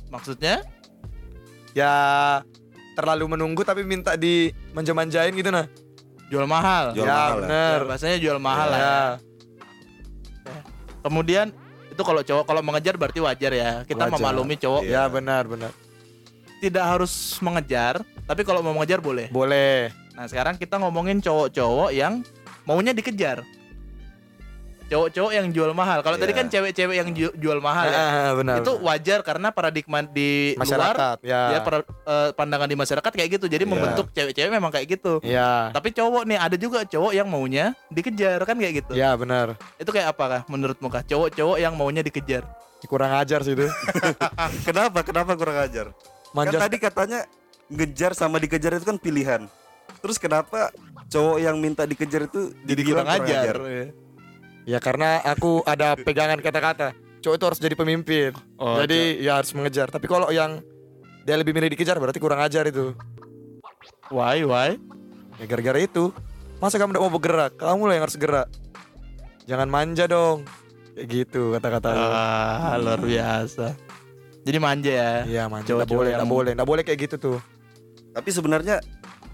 [0.06, 0.66] Maksudnya
[1.72, 1.92] Ya
[2.96, 5.68] terlalu menunggu tapi minta di manja-manjain gitu nah.
[6.32, 6.96] jual mahal.
[6.96, 7.38] Jual ya mahal ya.
[7.44, 7.78] bener.
[7.78, 8.80] Ya, bahasanya jual mahal lah.
[8.80, 8.98] Ya.
[10.48, 10.60] ya.
[11.06, 11.46] Kemudian
[11.92, 13.70] itu kalau cowok kalau mengejar berarti wajar ya.
[13.86, 14.16] Kita Wajar.
[14.18, 15.06] memaklumi cowok Iya.
[15.06, 15.70] Ya benar benar.
[16.56, 19.28] tidak harus mengejar, tapi kalau mau mengejar boleh.
[19.28, 19.92] Boleh.
[20.16, 22.24] Nah, sekarang kita ngomongin cowok-cowok yang
[22.64, 23.44] maunya dikejar.
[24.86, 25.98] Cowok-cowok yang jual mahal.
[25.98, 26.38] Kalau tadi Iya.
[26.38, 27.98] kan cewek-cewek yang ju- jual mahal ya.
[27.98, 28.62] Ah, benar.
[28.62, 28.86] itu benar.
[28.86, 31.42] wajar karena paradigma di luar masyarakat ya.
[31.52, 33.46] ya per- eh, pandangan di masyarakat kayak gitu.
[33.50, 33.72] Jadi Iya.
[33.74, 35.18] membentuk cewek-cewek memang kayak gitu.
[35.26, 35.74] Ya.
[35.74, 38.92] Tapi cowok nih ada juga cowok yang maunya dikejar kan kayak gitu.
[38.94, 39.58] Ya benar.
[39.74, 41.02] Itu kayak apa kah menurutmu kah?
[41.02, 42.46] Cowok-cowok yang maunya dikejar.
[42.86, 43.66] Kurang ajar sih itu.
[44.68, 45.02] Kenapa?
[45.02, 45.90] Kenapa kurang ajar?
[46.30, 47.26] Manja Kan tadi katanya
[47.66, 49.42] ngejar sama dikejar itu kan pilihan.
[49.98, 50.70] Terus kenapa
[51.08, 53.54] cowok yang minta dikejar itu Jadi dibilang kurang ajar.
[53.58, 54.05] Ya
[54.82, 56.90] karena aku ada pegangan kata-kata.
[57.22, 58.34] Cowok itu harus jadi pemimpin.
[58.58, 59.86] Oh, jadi ya harus mengejar.
[59.88, 60.58] Tapi kalau yang
[61.22, 62.94] dia lebih milih dikejar berarti kurang ajar itu.
[64.10, 64.74] Why why?
[65.38, 66.10] Ya gara-gara itu.
[66.58, 67.52] Masa kamu tidak mau bergerak?
[67.58, 68.48] Kamu lah yang harus gerak.
[69.46, 70.42] Jangan manja dong.
[70.98, 71.88] Kayak gitu kata-kata.
[71.94, 72.06] lu.
[72.10, 73.76] Ah, luar biasa.
[74.46, 75.10] Jadi manja ya.
[75.26, 75.66] Iya manja.
[75.66, 77.38] Tidak Cowok-cowok boleh, tidak boleh, tidak boleh kayak gitu tuh.
[78.14, 78.76] Tapi sebenarnya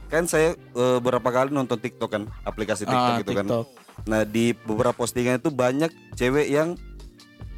[0.08, 3.46] kan saya eh, beberapa kali nonton TikTok kan, aplikasi TikTok Ah, gitu kan.
[4.02, 6.74] Nah, di beberapa postingan itu banyak cewek yang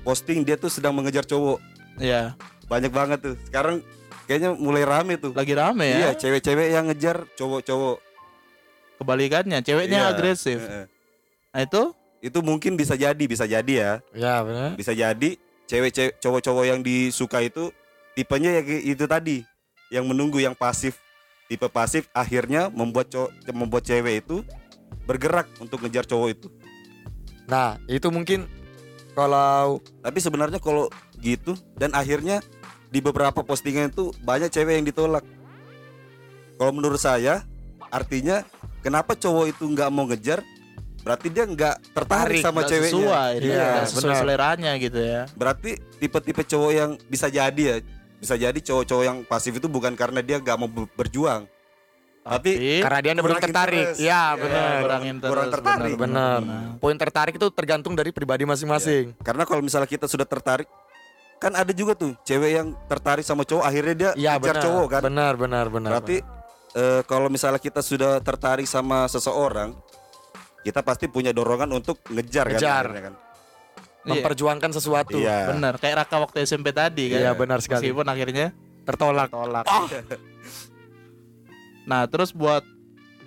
[0.02, 1.58] posting dia tuh sedang mengejar cowok.
[1.96, 3.34] Iya, Banyak banget tuh.
[3.44, 3.80] Sekarang
[4.24, 5.32] kayaknya mulai rame tuh.
[5.32, 6.16] lagi rame Iya, ya.
[6.16, 7.96] cewek-cewek yang ngejar cowok-cowok.
[8.96, 10.10] Kebalikannya, ceweknya Iya.
[10.10, 10.60] agresif.
[10.60, 10.86] Heeh.
[11.50, 11.82] Nah, itu
[12.24, 13.92] Itu mungkin bisa jadi, bisa jadi ya.
[14.16, 14.80] Ya benar.
[14.80, 15.36] Bisa jadi
[15.68, 17.68] cewek-cewek cowok-cowok yang disuka itu
[18.16, 19.44] tipenya ya itu tadi,
[19.92, 20.96] yang menunggu yang pasif.
[21.44, 24.40] Tipe pasif akhirnya membuat cowok membuat cewek itu
[25.04, 26.48] bergerak untuk ngejar cowok itu.
[27.44, 28.46] Nah itu mungkin
[29.14, 32.42] kalau Tapi sebenarnya kalau gitu dan akhirnya
[32.88, 35.22] di beberapa postingan itu banyak cewek yang ditolak.
[36.54, 37.42] Kalau menurut saya
[37.88, 38.42] artinya
[38.80, 40.42] kenapa cowok itu nggak mau ngejar?
[41.04, 42.96] Berarti dia nggak tertarik sama nggak ceweknya.
[42.96, 44.16] sesuai, Iya, nggak sesuai benar.
[44.18, 45.22] seleranya gitu ya.
[45.36, 47.76] Berarti tipe-tipe cowok yang bisa jadi ya,
[48.16, 51.44] bisa jadi cowok-cowok yang pasif itu bukan karena dia nggak mau be- berjuang,
[52.26, 53.84] tapi karena dia belum kurang tertarik.
[53.84, 54.00] interest.
[54.00, 54.72] Ya Iya, benar.
[54.80, 55.94] kurang kurang tertarik.
[55.94, 56.38] Benar.
[56.76, 59.12] Poin tertarik itu tergantung dari pribadi masing-masing.
[59.20, 60.64] karena kalau misalnya kita sudah tertarik,
[61.36, 64.64] kan ada juga tuh cewek yang tertarik sama cowok akhirnya dia Iya ngejar benar.
[64.64, 65.00] cowok kan.
[65.04, 65.90] Benar benar benar.
[65.92, 66.16] Berarti
[66.74, 69.76] eh, kalau misalnya kita sudah tertarik sama seseorang,
[70.60, 72.56] kita pasti punya dorongan untuk ngejar, Ngejar.
[72.56, 73.14] kan, akhirnya kan.
[74.04, 75.16] Iya, memperjuangkan sesuatu.
[75.16, 75.48] Iya.
[75.50, 75.76] benar.
[75.76, 77.20] Kayak Raka waktu SMP tadi kan.
[77.20, 77.84] Iya, benar sekali.
[77.84, 78.46] Meskipun akhirnya
[78.84, 79.28] Tertolak.
[79.28, 79.64] tolak.
[81.84, 82.64] Nah, terus buat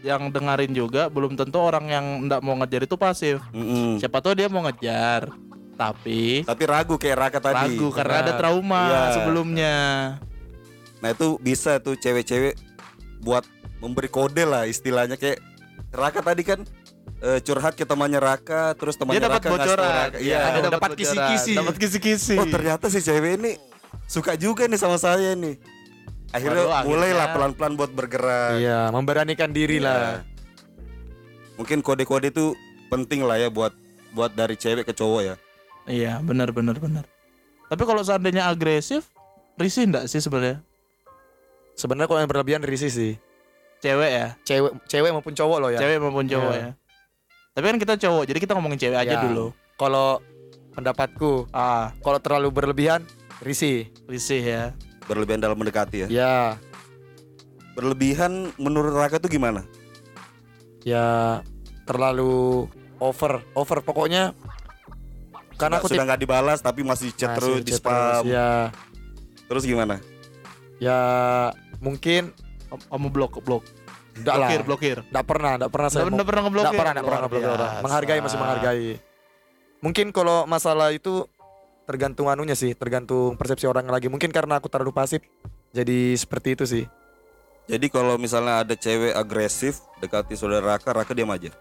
[0.02, 3.42] yang dengerin juga belum tentu orang yang ndak mau ngejar itu pasif.
[3.50, 3.98] Mm-mm.
[3.98, 5.34] Siapa tahu dia mau ngejar,
[5.74, 7.74] tapi Tapi ragu kayak Raka tadi.
[7.74, 8.24] ragu karena Benar.
[8.24, 9.02] ada trauma Iya.
[9.14, 9.76] sebelumnya.
[10.98, 12.58] Nah itu bisa tuh cewek-cewek
[13.20, 13.46] buat
[13.78, 15.42] memberi kode lah istilahnya kayak
[15.90, 16.62] Raka tadi kan
[17.18, 19.90] eh, curhat ke temannya Raka, terus temannya Dia dapat Raka bocoran.
[20.06, 20.18] Raka.
[20.22, 20.38] Iya.
[20.44, 21.54] Ada dapat kisi-kisi.
[21.58, 22.36] Dapat kisi-kisi.
[22.38, 23.52] Oh ternyata si cewek ini
[24.06, 25.58] suka juga nih sama saya nih.
[26.30, 28.60] Akhirnya akhirnya- mulailah pelan-pelan buat bergerak.
[28.60, 29.86] Iya, memberanikan diri Iya.
[29.86, 30.06] lah.
[31.56, 32.54] Mungkin kode-kode itu
[32.88, 33.74] penting lah ya buat
[34.12, 35.36] buat dari cewek ke cowok ya.
[35.86, 37.06] Iya, benar benar benar.
[37.68, 39.08] Tapi kalau seandainya agresif,
[39.56, 40.64] risih enggak sih sebenarnya?
[41.74, 43.14] Sebenarnya kalau yang berlebihan risih sih.
[43.78, 45.78] Cewek ya, Cewek cewek maupun cowok loh ya.
[45.78, 46.64] cewek maupun cowok Iya.
[46.64, 46.72] ya.
[47.54, 49.22] Tapi kan kita cowok, jadi kita ngomongin cewek aja Ya.
[49.24, 49.54] dulu.
[49.78, 50.22] Kalau
[50.74, 53.02] pendapatku, Ah, kalau terlalu berlebihan
[53.40, 53.90] risih.
[54.06, 54.64] risih ya.
[55.08, 56.08] Berlebihan dalam mendekati ya.
[56.08, 56.36] Ya,
[57.74, 59.64] Berlebihan menurut Raka tuh gimana?
[60.82, 61.44] ya
[61.84, 62.64] terlalu
[62.98, 64.32] over, over pokoknya
[65.54, 68.24] karena aku sudah nggak dibalas tapi masih chat masih terus di spam.
[68.24, 68.72] terus, Ya,
[69.48, 70.00] Terus gimana?
[70.78, 71.00] ya
[71.78, 72.32] mungkin
[72.68, 73.64] Kamu- Kamu blok blok.
[74.14, 74.48] enggak lah.
[74.48, 74.98] Blokir, blokir.
[75.08, 76.68] Enggak pernah, enggak pernah saya mau- pernah ngeblokir.
[76.68, 77.72] Nggak pernah, nggak pernah ngeblokir orang.
[77.80, 78.90] Menghargai masih menghargai.
[79.78, 81.28] Mungkin kalau masalah itu
[81.88, 84.12] tergantung anunya sih, tergantung persepsi orang lagi.
[84.12, 85.24] Mungkin karena aku terlalu pasif,
[85.72, 86.84] jadi seperti itu sih.
[87.66, 91.52] Jadi kalau misalnya ada cewek agresif dekati saudara Raka, Raka diam aja.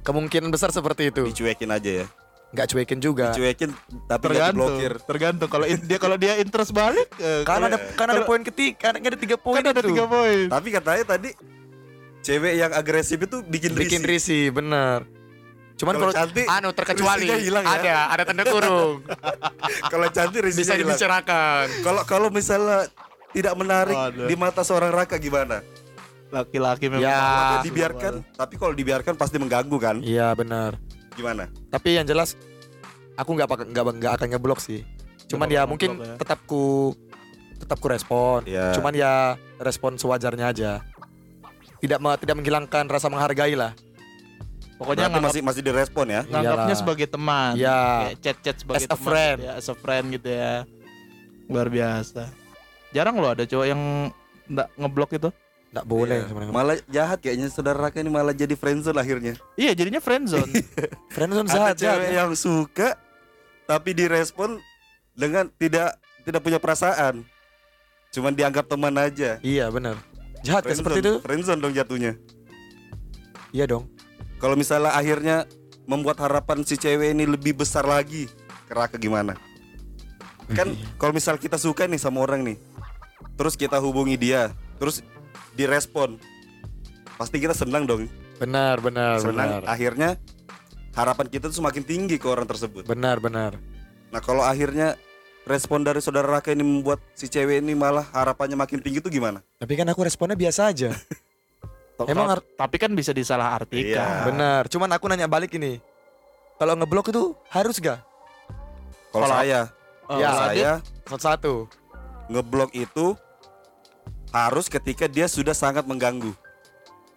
[0.00, 1.24] Kemungkinan besar seperti itu.
[1.26, 2.08] Dicuekin aja ya.
[2.50, 3.30] nggak cuekin juga.
[3.30, 3.70] Dicuekin
[4.10, 4.92] tapi tergantung diblokir.
[5.06, 8.98] tergantung kalau dia kalau dia interest balik eh, kalau- ada kan ada poin ketiga, kan
[8.98, 9.94] ada tiga poin kan ada itu.
[9.94, 11.30] tiga poin Tapi katanya tadi
[12.20, 14.10] cewek yang agresif itu bikin, Bikin risih.
[14.10, 15.06] risih, bener.
[15.80, 17.72] Cuman Kalau cantik, anu terkecuali hilang ya.
[17.80, 19.00] ada ada tanda kurung
[19.92, 21.64] Kalau cantik bisa dibicarakan.
[21.80, 22.84] Kalau kalau misalnya
[23.32, 24.28] tidak menarik Waduh.
[24.28, 25.64] di mata seorang Raka gimana?
[26.30, 27.18] laki-laki memang Ya.
[27.18, 29.96] Kalau sih, dibiarkan, tapi kalau dibiarkan pasti mengganggu kan?
[29.98, 30.78] Iya benar.
[31.18, 31.50] Gimana?
[31.74, 32.38] Tapi yang jelas
[33.18, 34.86] aku nggak nggak nggak akan ngeblok sih.
[35.26, 36.14] Cuman ya mungkin ya.
[36.18, 36.94] tetap ku
[37.58, 38.46] tetap ku respon.
[38.46, 38.72] Iya.
[38.78, 40.72] Cuman ya respon sewajarnya aja.
[41.82, 43.74] Tidak tidak menghilangkan rasa menghargai lah.
[44.80, 46.20] Pokoknya Berarti nganggap, masih masih direspon ya?
[46.24, 46.80] nganggapnya Iyalah.
[46.80, 47.80] sebagai teman Iya.
[48.00, 49.36] kayak chat-chat sebagai As a teman friend.
[49.36, 50.52] gitu ya, as a friend gitu ya
[51.46, 52.22] luar biasa
[52.90, 53.80] jarang loh ada cowok yang
[54.48, 55.30] nggak ngeblok itu
[55.70, 56.26] Nggak boleh Iya.
[56.26, 56.50] sebenarnya.
[56.52, 59.38] Malah jahat kayaknya saudara Raka ini malah jadi friendzone akhirnya.
[59.54, 60.50] iya jadinya friendzone
[61.14, 61.94] Friendzone Ada saja.
[61.94, 62.98] cewek yang suka
[63.64, 64.58] tapi direspon
[65.12, 67.22] dengan tidak tidak punya perasaan.
[68.10, 69.38] Cuman dianggap teman aja.
[69.38, 69.94] Iya benar.
[70.42, 71.12] Jahat ya seperti itu?
[71.20, 72.18] Friendzone dong jatuhnya.
[73.50, 73.86] Iya dong.
[74.40, 75.44] Kalau misalnya akhirnya
[75.84, 78.24] membuat harapan si cewek ini lebih besar lagi,
[78.64, 79.36] ke Raka gimana?
[80.56, 82.56] Kan kalau misal kita suka nih sama orang nih,
[83.36, 84.50] terus kita hubungi dia,
[84.80, 85.04] terus
[85.54, 86.16] direspon,
[87.20, 88.08] pasti kita senang dong.
[88.40, 89.60] Benar benar senang.
[89.60, 89.62] benar.
[89.68, 90.16] Akhirnya
[90.96, 92.88] harapan kita tuh semakin tinggi ke orang tersebut.
[92.88, 93.60] Benar benar.
[94.08, 94.96] Nah kalau akhirnya
[95.44, 99.44] respon dari saudara Raka ini membuat si cewek ini malah harapannya makin tinggi tuh gimana?
[99.60, 100.90] Tapi kan aku responnya biasa aja.
[102.06, 104.24] Emang ar- tapi kan bisa disalahartikan Iya.
[104.24, 104.62] benar.
[104.66, 105.82] Cuman aku nanya balik ini.
[106.56, 108.00] Kalau ngeblok itu harus gak?
[109.10, 109.68] Kalau saya,
[110.06, 110.70] Oh, Ya, kalau saya
[111.04, 111.54] Satu-satu.
[112.28, 113.14] ngeblok itu
[114.30, 116.34] harus ketika dia sudah sangat mengganggu.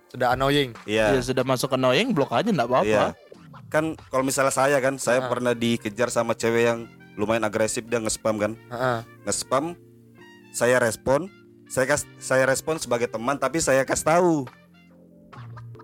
[0.07, 0.77] Sudah annoying.
[0.85, 1.21] ya Iya.
[1.23, 3.05] sudah masuk annoying blok aja nggak apa-apa Iya.
[3.65, 5.27] Kan kalau misalnya saya kan, saya Ah.
[5.27, 6.79] pernah dikejar sama cewek yang
[7.13, 8.53] lumayan agresif dia nge-spam kan.
[8.67, 8.99] Heeh.
[9.23, 9.73] Nge-spam
[10.51, 11.25] saya respon,
[11.65, 14.33] saya kas saya respon sebagai teman tapi saya kasih tahu.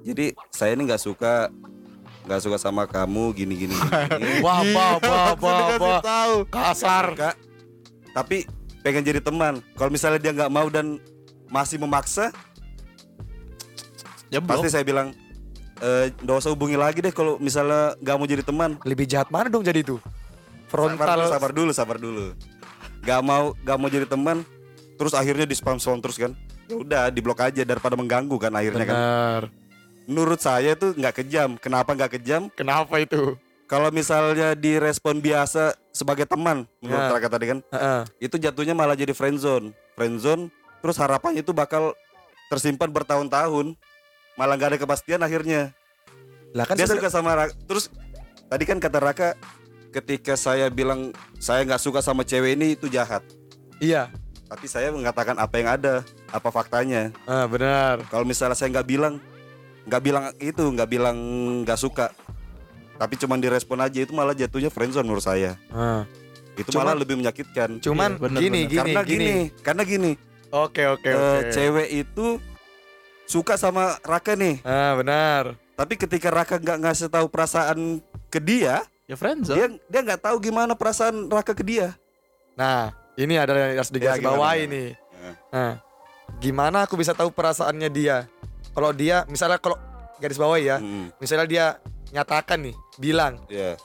[0.09, 1.53] Jadi saya ini nggak suka
[2.25, 3.73] nggak suka sama kamu gini gini.
[3.73, 4.41] gini.
[4.45, 6.01] Wah, wah, wah, wah, wah.
[6.01, 7.13] tahu Kasar.
[7.13, 7.31] Suka,
[8.13, 8.45] tapi
[8.81, 9.61] pengen jadi teman.
[9.77, 10.97] Kalau misalnya dia nggak mau dan
[11.49, 12.29] masih memaksa,
[14.29, 15.13] ya pasti saya bilang
[15.79, 18.77] eh nggak usah hubungi lagi deh kalau misalnya nggak mau jadi teman.
[18.85, 19.97] Lebih jahat mana dong jadi itu?
[20.69, 21.17] Sabar Frontal.
[21.17, 22.25] dulu, sabar dulu, sabar dulu.
[22.99, 24.45] Gak mau, gak mau jadi teman,
[24.99, 26.37] terus akhirnya di spam spam terus kan?
[26.69, 28.97] Ya udah, diblok aja daripada mengganggu kan akhirnya kan.
[30.09, 31.53] Menurut saya tuh nggak kejam.
[31.61, 32.49] Kenapa nggak kejam?
[32.57, 33.37] Kenapa itu?
[33.69, 37.13] Kalau misalnya direspon biasa sebagai teman, menurut Ya.
[37.13, 38.01] Raka tadi kan, Heeh.
[38.17, 39.77] itu jatuhnya malah jadi friendzone.
[39.93, 40.49] Friendzone,
[40.81, 41.93] terus harapannya itu bakal
[42.49, 43.77] tersimpan bertahun-tahun,
[44.33, 45.69] malah nggak ada kepastian akhirnya.
[46.57, 47.53] Lah kan dia sudah suka sama Raka.
[47.69, 47.93] Terus
[48.49, 49.29] tadi kan kata Raka,
[49.93, 53.21] ketika saya bilang saya nggak suka sama cewek ini itu jahat.
[53.77, 54.09] Iya.
[54.49, 56.01] Tapi saya mengatakan apa yang ada,
[56.33, 57.13] apa faktanya.
[57.29, 58.01] Ah, benar.
[58.09, 59.21] Kalau misalnya saya nggak bilang,
[59.89, 61.17] nggak bilang itu, nggak bilang
[61.65, 62.13] nggak suka,
[62.95, 65.57] tapi cuman direspon aja itu malah jatuhnya friendzone menurut saya.
[65.69, 66.05] Ah.
[66.53, 67.79] Itu Cuman- malah lebih menyakitkan.
[67.79, 68.69] Cuman Iya, benar, gini, benar.
[68.69, 69.37] gini, karena gini, gini.
[69.59, 70.11] karena gini,
[70.49, 71.49] Oke, oke, eh, oke.
[71.49, 72.27] cewek itu
[73.25, 75.55] suka sama Raka nih, Ah, benar.
[75.73, 80.37] tapi ketika Raka nggak ngasih tahu perasaan ke dia, ya friendzone dia dia nggak tahu
[80.39, 81.95] gimana perasaan Raka ke dia.
[82.53, 84.73] Nah, ini ada yang harus Ya, gimana, bawahi gimana?
[84.75, 84.89] nih.
[84.91, 85.31] Ya.
[85.49, 85.73] Nah,
[86.37, 88.27] gimana aku bisa tahu perasaannya dia?
[88.79, 89.75] Kalau dia, misalnya kalau
[90.23, 91.65] garis bawahi ya, Hmm, misalnya dia
[92.15, 93.75] nyatakan nih, bilang, ya.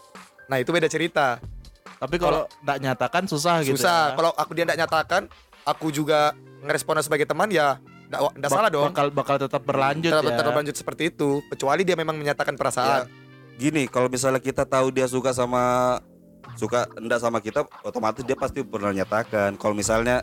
[0.46, 1.42] nah itu beda cerita.
[1.94, 4.12] tapi kalau nggak nyatakan susah gitu Susah.
[4.12, 4.16] ya.
[4.18, 5.22] Kalau aku dia tidak nyatakan,
[5.64, 6.30] aku juga
[6.62, 8.92] ngeresponnya sebagai teman ya, tidak salah dong.
[8.92, 13.10] bakal bakal tetap berlanjut Tetap, ya tetap lanjut seperti itu, kecuali dia memang menyatakan perasaan.
[13.56, 15.98] Gini, kalau misalnya kita tahu dia suka sama
[16.54, 19.58] suka enggak sama kita, otomatis dia pasti pernah nyatakan.
[19.58, 20.22] Kalau misalnya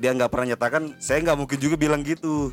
[0.00, 2.50] dia nggak pernah nyatakan, saya nggak mungkin juga bilang gitu.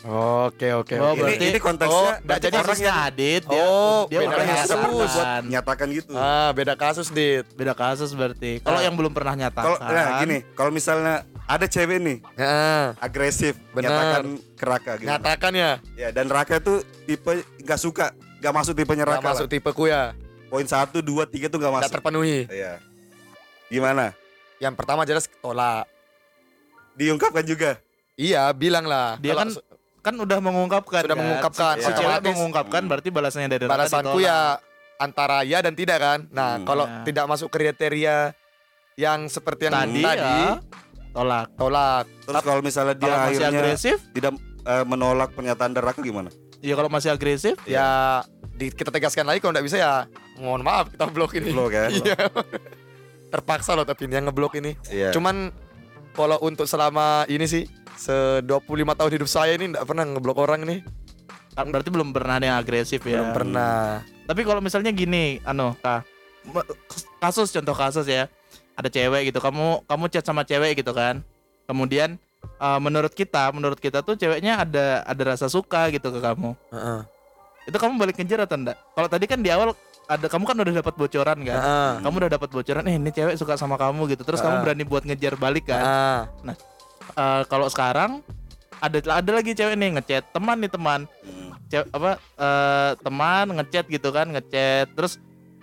[0.00, 1.20] Oke, oke, Oh, oke.
[1.20, 4.32] berarti- ini, ini konteksnya Oh, Berarti jadi orang kasusnya yang Adit dia, Oh, dia beda
[4.32, 4.80] kasus.
[4.80, 5.86] buat nyatakan.
[5.92, 6.12] gitu.
[6.14, 7.44] Ah, beda kasus, Dit.
[7.52, 8.52] Beda kasus berarti.
[8.60, 8.82] Kalau Ah.
[8.82, 9.76] yang belum pernah nyatakan.
[9.76, 13.84] Kalau nah, gini, kalau misalnya ada cewek nih Nah, agresif, Benar.
[13.84, 15.06] nyatakan ke Raka gitu.
[15.06, 15.70] nyatakan ya.
[15.94, 18.06] Ya, dan Raka itu tipe nggak suka,
[18.40, 19.28] nggak masuk tipenya Nggak Raka.
[19.28, 19.52] masuk lah.
[19.52, 20.02] tipeku ya.
[20.48, 21.94] Poin satu, dua, tiga tuh nggak Nggak masuk.
[21.94, 22.48] terpenuhi.
[22.48, 22.80] Iya.
[23.68, 24.16] Gimana?
[24.56, 25.84] Yang pertama jelas tolak.
[26.92, 27.76] Diungkapkan juga.
[28.14, 29.16] Iya, bilang lah.
[29.16, 29.48] Dia Kalau kan
[30.00, 31.02] kan udah mengungkapkan.
[31.02, 31.20] Sudah kan?
[31.20, 32.32] mengungkapkan, Si, si cewek otomatis.
[32.32, 34.56] mengungkapkan berarti balasannya dari balasanku ya
[34.96, 36.18] antara ya dan tidak kan.
[36.28, 36.64] Nah, Hmm.
[36.64, 37.04] kalau Ya.
[37.04, 38.32] tidak masuk kriteria
[38.94, 40.60] yang seperti yang tadi, tadi, ya,
[41.10, 41.46] tolak.
[41.54, 42.04] tolak.
[42.22, 46.28] Terus kalau misalnya dia Kalau masih akhirnya agresif, tidak eh, menolak pernyataan dari Raka gimana?
[46.60, 48.20] ya kalau masih agresif, Ya
[48.52, 50.04] di- kita tegaskan lagi kalau nggak bisa ya
[50.36, 51.48] mohon maaf kita blok ini.
[51.50, 51.88] Blok ya?
[51.98, 52.28] Iya.
[53.26, 54.74] Terpaksa loh tapi ini yang ngeblok ini.
[54.90, 55.14] Iya.
[55.14, 55.54] Cuman
[56.12, 57.62] kalau untuk selama ini sih
[58.00, 58.16] se
[58.48, 58.64] 25
[58.96, 60.80] tahun hidup saya ini nggak pernah ngeblok orang nih.
[61.52, 63.20] Kan Berarti belum pernah ada yang agresif ya.
[63.20, 64.00] Belum pernah.
[64.24, 65.76] Tapi kalau misalnya gini, anu,
[67.20, 68.30] kasus contoh kasus ya,
[68.72, 71.20] ada cewek gitu, kamu kamu chat sama cewek gitu kan,
[71.68, 76.56] kemudian eh, menurut kita, menurut kita tuh ceweknya ada ada rasa suka gitu ke kamu,
[76.72, 77.00] Heeh.
[77.68, 78.78] itu kamu balik ngejar atau enggak?
[78.96, 79.76] Kalau tadi kan di awal
[80.08, 81.92] ada kamu kan udah dapat bocoran kan, Heeh.
[82.08, 84.62] kamu udah dapat bocoran, eh ini cewek suka sama kamu gitu, terus kamu Ah.
[84.64, 85.82] berani buat ngejar balik kan?
[85.84, 86.56] Heeh.
[87.12, 88.22] Eh, kalau sekarang
[88.78, 91.52] ada ada lagi cewek nih ngechat teman nih teman Hmm.
[91.66, 95.18] cewek apa eh, teman ngechat gitu kan ngechat terus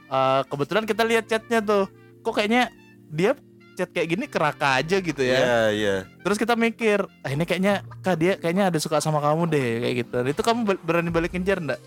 [0.05, 1.89] eh, kebetulan kita lihat chatnya tuh
[2.21, 2.69] kok kayaknya
[3.07, 3.33] dia
[3.73, 5.95] chat kayak gini keraka aja gitu ya Iya, iya.
[6.19, 9.95] terus kita mikir ah ini kayaknya kak dia kayaknya ada suka sama kamu deh kayak
[9.99, 11.81] gitu itu kamu berani balik ngejar enggak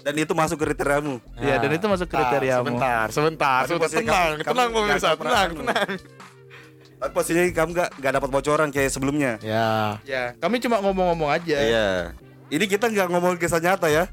[0.00, 1.18] Dan itu masuk kriteriamu.
[1.34, 2.78] Iya, dan itu masuk Ah, kriteriamu.
[2.78, 3.82] Sebentar, sebentar, sebentar.
[3.82, 5.88] posisi Tenang, kamu- tenang kamu pemirsa, tenang, perasaan tenang.
[7.06, 9.38] Tapi posisinya kamu gak, gak dapat bocoran kayak sebelumnya.
[9.38, 10.02] Ya.
[10.02, 11.88] ya kami cuma ngomong-ngomong aja Iya.
[12.46, 14.06] Ini kita nggak ngomongin kisah nyata ya.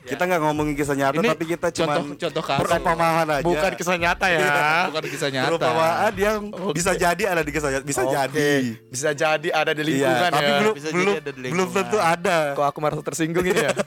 [0.00, 3.44] Kita nggak ngomongin kisah nyata, Ini tapi kita cuma contoh contoh kasus perumpamaan aja.
[3.44, 4.40] Bukan kisah nyata ya.
[4.88, 6.72] bukan kisah nyata Perumpamaan yang Oke.
[6.72, 8.12] bisa jadi ada di kisah nyata, bisa Oke.
[8.16, 8.52] jadi.
[8.88, 10.56] Bisa jadi ada di Iya, lingkungan tapi ya.
[10.56, 11.76] belum Bisa jadi belum ada di belum lingkungan.
[11.76, 12.38] tentu ada.
[12.56, 13.70] Kok aku merasa tersinggung ini ya?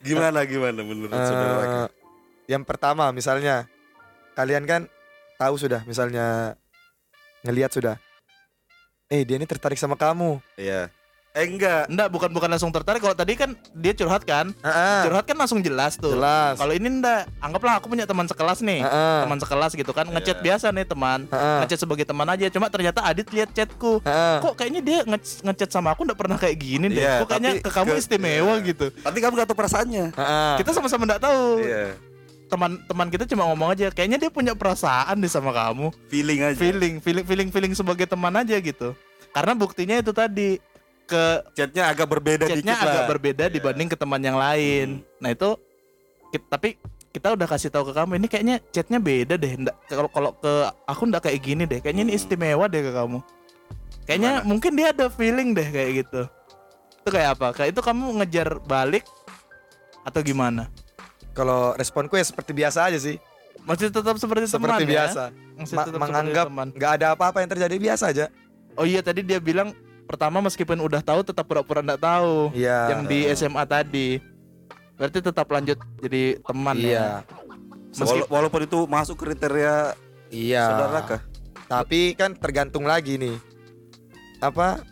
[0.00, 1.52] Gimana gimana menurut saudara?
[1.60, 1.68] Raka?
[1.68, 1.88] Eh,
[2.48, 3.68] yang pertama misalnya
[4.32, 4.82] kalian kan
[5.36, 6.54] tahu sudah misalnya
[7.40, 7.96] ngelihat sudah
[9.06, 10.88] eh dia ini tertarik sama kamu Iya.
[11.30, 11.86] Eh enggak.
[11.86, 12.98] Enggak, bukan bukan langsung tertarik.
[12.98, 15.00] Kalau tadi kan dia curhat kan, Heeh.
[15.06, 16.10] curhat kan langsung jelas tuh.
[16.10, 18.82] jelas Kalau ini enggak, anggaplah aku punya teman sekelas nih.
[18.82, 19.20] Heeh.
[19.22, 20.44] Teman sekelas gitu kan, ngechat Iya.
[20.50, 21.30] biasa nih teman.
[21.30, 21.58] Heeh.
[21.62, 22.50] Ngechat sebagai teman aja.
[22.50, 24.02] Cuma ternyata Adit lihat chatku.
[24.02, 24.36] Heeh.
[24.42, 26.98] Kok kayaknya dia nge- ngechat sama aku enggak pernah kayak gini deh.
[26.98, 28.66] Iya, Kok kayaknya ke kamu ke- istimewa iya.
[28.66, 28.86] gitu.
[28.90, 30.04] Tapi kamu gak tahu perasaannya.
[30.10, 30.52] Heeh.
[30.58, 31.62] Kita sama-sama enggak tahu.
[31.62, 31.94] Iya.
[32.50, 35.94] Teman-teman kita cuma ngomong aja, kayaknya dia punya perasaan deh sama kamu.
[36.10, 36.58] Feeling aja.
[36.58, 38.90] Feeling, feeling, feeling, feeling sebagai teman aja gitu.
[39.30, 40.58] Karena buktinya itu tadi
[41.06, 41.22] ke
[41.54, 43.08] Chatnya agak berbeda chatnya dikit agak lah.
[43.08, 43.54] berbeda Iya.
[43.54, 45.02] dibanding ke teman yang lain.
[45.18, 45.54] Nah itu
[46.30, 46.68] ki- tapi
[47.10, 49.58] kita udah kasih tahu ke kamu ini kayaknya chatnya beda deh.
[49.86, 50.52] Kalau kalau ke
[50.86, 51.78] aku ndak kayak gini deh.
[51.78, 52.20] Kayaknya ini Hmm.
[52.22, 53.18] istimewa deh ke kamu.
[54.06, 54.46] Kayaknya Gimana?
[54.46, 56.22] mungkin dia ada feeling deh kayak gitu.
[57.02, 57.46] Itu kayak apa?
[57.54, 59.02] Kayak itu kamu ngejar balik
[60.02, 60.66] atau gimana?
[61.30, 63.16] Kalau responku ya seperti biasa aja sih
[63.60, 64.90] Masih tetap seperti, teman seperti ya?
[65.04, 65.22] biasa
[65.54, 68.26] Masih Ma- tetap seperti menganggap nggak ada apa-apa yang terjadi biasa aja
[68.72, 72.50] Oh iya tadi dia bilang pertama meskipun udah tahu tetap pura-pura nggak tahu.
[72.50, 74.08] iya Yang di SMA tadi.
[74.92, 76.86] Berarti tetap lanjut jadi teman ya.
[76.86, 77.06] iya
[77.92, 79.92] Meski- Wala- walaupun itu masuk kriteria
[80.28, 81.20] iya saudara kah?
[81.66, 83.34] tapi kan tergantung lagi nih
[84.38, 84.82] apa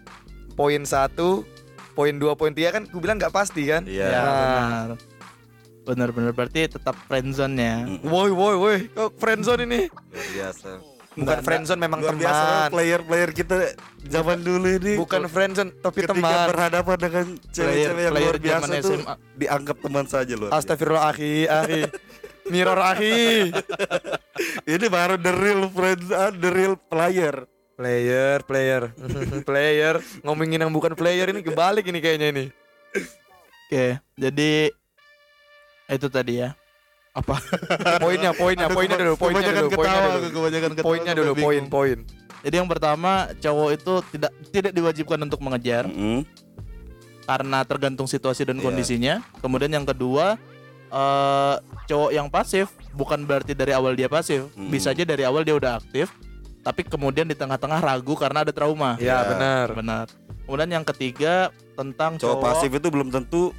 [0.53, 1.43] poin satu
[1.93, 4.07] poin dua poin tiga kan aku bilang nggak pasti kan Iya.
[4.07, 4.35] Ya, Nah.
[4.35, 4.89] benar.
[5.89, 7.77] Benar berarti tetap friendzone ya.
[7.81, 10.71] Mm, woi woi woi kok friendzone ini Luar biasa.
[11.11, 13.57] bukan Nggak, friendzone memang Luar biasa teman player-player kita
[14.05, 14.93] zaman dulu ini.
[14.95, 19.15] bukan friendzone tapi ketika teman berhadapan dengan cewek-cewek yang luar biasa zaman tuh SMA.
[19.35, 20.49] dianggap teman saja loh.
[20.49, 21.81] Astagfirullah akhi akhi
[22.47, 23.17] mirror akhi
[24.73, 27.49] Ini baru the real friend, ah, the real player.
[27.75, 28.91] player player
[29.49, 32.45] player ngomongin yang bukan player ini kebalik ini kayaknya ini
[33.65, 34.75] Oke, jadi
[35.91, 36.53] itu tadi ya.
[37.13, 37.41] Apa?
[38.05, 40.29] poinnya poinnya Aduh, poinnya dulu poinnya dulu poinnya ketawa, dulu
[40.85, 41.69] poinnya dulu poin bingung.
[41.69, 41.99] poin
[42.39, 46.23] Jadi yang pertama cowok itu tidak tidak diwajibkan untuk mengejar Mm-mm.
[47.25, 48.65] karena tergantung situasi dan Iya.
[48.65, 49.15] kondisinya.
[49.39, 50.39] Kemudian yang kedua
[50.89, 54.71] eh cowok yang pasif bukan berarti dari awal dia pasif, Hmm.
[54.71, 56.09] bisa aja dari awal dia udah aktif,
[56.63, 58.97] tapi kemudian di tengah-tengah ragu karena ada trauma.
[58.97, 59.27] ya Ya.
[59.27, 60.07] benar Benar.
[60.45, 63.53] Kemudian yang ketiga tentang Cowok pasif itu belum tentu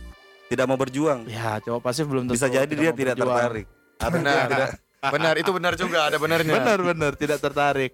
[0.50, 1.30] tidak mau berjuang.
[1.30, 3.38] Ya, cowok pasif belum tentu Bisa jadi dia tidak berjuang.
[3.38, 3.66] tertarik.
[3.96, 7.92] Atau benar dia tidak benar itu benar juga ada benarnya Benar, benar, tidak tertarik.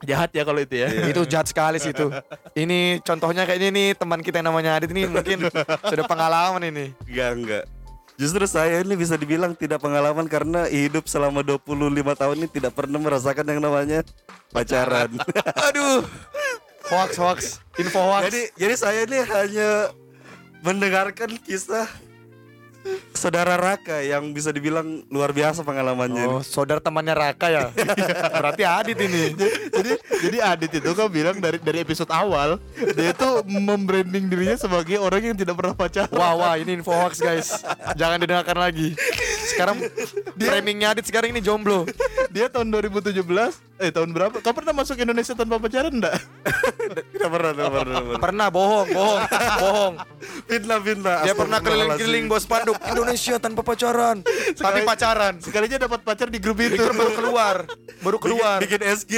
[0.00, 0.88] Jahat ya kalau itu ya.
[0.88, 1.12] Iya.
[1.12, 2.08] itu jahat sekali sih itu
[2.56, 5.44] ini contohnya kayaknya nih teman kita yang namanya Adit ini mungkin
[5.84, 7.64] sudah pengalaman ini enggak enggak.
[8.16, 11.68] Justru saya ini bisa dibilang tidak pengalaman karena hidup selama 25
[12.16, 14.00] tahun ini tidak pernah merasakan yang namanya
[14.52, 15.20] pacaran.
[15.68, 16.00] aduh
[16.88, 17.38] hoax hoax
[17.76, 19.68] info hoax jadi jadi saya ini hanya
[20.60, 21.88] mendengarkan kisah
[23.12, 26.24] saudara Raka yang bisa dibilang luar biasa pengalamannya.
[26.24, 26.30] ini.
[26.30, 27.64] oh saudara temannya Raka ya
[28.40, 29.36] berarti Adit ini
[29.76, 32.56] jadi jadi Adit itu kan bilang dari dari episode awal
[32.96, 36.12] dia itu membranding dirinya sebagai orang yang tidak pernah pacaran.
[36.16, 37.60] wah wah ini info hoax guys
[37.98, 38.96] jangan didengarkan lagi
[39.50, 39.76] sekarang
[40.38, 41.86] framingnya Adit sekarang ini jomblo.
[42.30, 43.22] Dia tahun 2017
[43.80, 44.44] Eh tahun berapa?
[44.44, 46.12] Kau pernah masuk Indonesia tanpa pacaran enggak?
[47.16, 48.20] Tidak pernah, tidak pernah, pernah.
[48.20, 49.22] Pernah bohong, bohong,
[49.56, 49.94] bohong.
[50.44, 51.16] Fitnah, fitnah.
[51.24, 52.44] Dia pernah keliling-keliling bos
[52.76, 54.16] panduk Indonesia tanpa pacaran.
[54.54, 55.34] Tapi pacaran.
[55.42, 57.56] Sekalinya dapat pacar di grup itu Itu baru keluar,
[58.04, 58.58] baru keluar.
[58.62, 59.14] Bikin, bikin SG.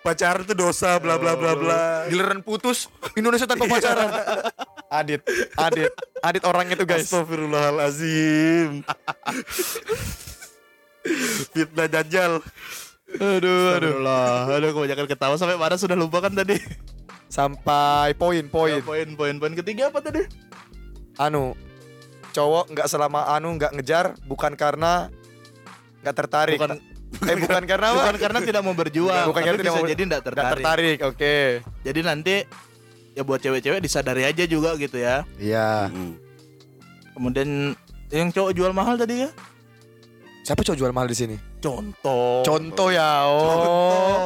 [0.00, 1.80] Pacaran itu dosa, bla bla bla bla.
[2.08, 4.08] Giliran putus Indonesia tanpa pacaran.
[5.00, 5.20] Adit,
[5.60, 5.92] Adit,
[6.24, 7.04] Adit orangnya tuh guys.
[7.06, 8.80] Astagfirullahalazim.
[11.52, 12.40] Fitnah dajjal.
[13.10, 16.54] Aduh aduh lah Aduh kebanyakan ketawa sampai mana sudah lupa kan tadi
[17.30, 18.82] Sampai poin, poin.
[18.82, 20.26] Poin poin poin ketiga apa tadi?
[21.14, 21.54] Anu,
[22.30, 25.10] cowok nggak selama anu nggak ngejar bukan karena
[26.00, 26.58] nggak tertarik.
[26.58, 26.78] Bukan
[27.10, 27.96] eh bukan karena apa?
[27.98, 30.54] bukan karena tidak mau berjuang Bukan tapi karena tidak bisa mau- jadi tidak Nggak tertarik.
[30.62, 31.36] tertarik, oke.
[31.82, 32.34] Jadi nanti
[33.10, 35.26] ya buat cewek-cewek disadari aja juga gitu ya.
[35.36, 35.90] Iya.
[35.90, 36.14] Hmm.
[37.12, 37.74] Kemudian
[38.08, 39.30] yang cowok jual mahal tadi ya?
[40.46, 41.36] Siapa cowok jual mahal di sini?
[41.60, 42.46] Contoh.
[42.46, 43.26] Contoh ya.
[43.26, 43.42] Oh.
[43.42, 44.24] Contoh.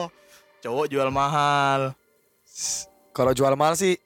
[0.61, 1.97] Cowok jual mahal.
[3.11, 3.97] Kalau jual mahal sih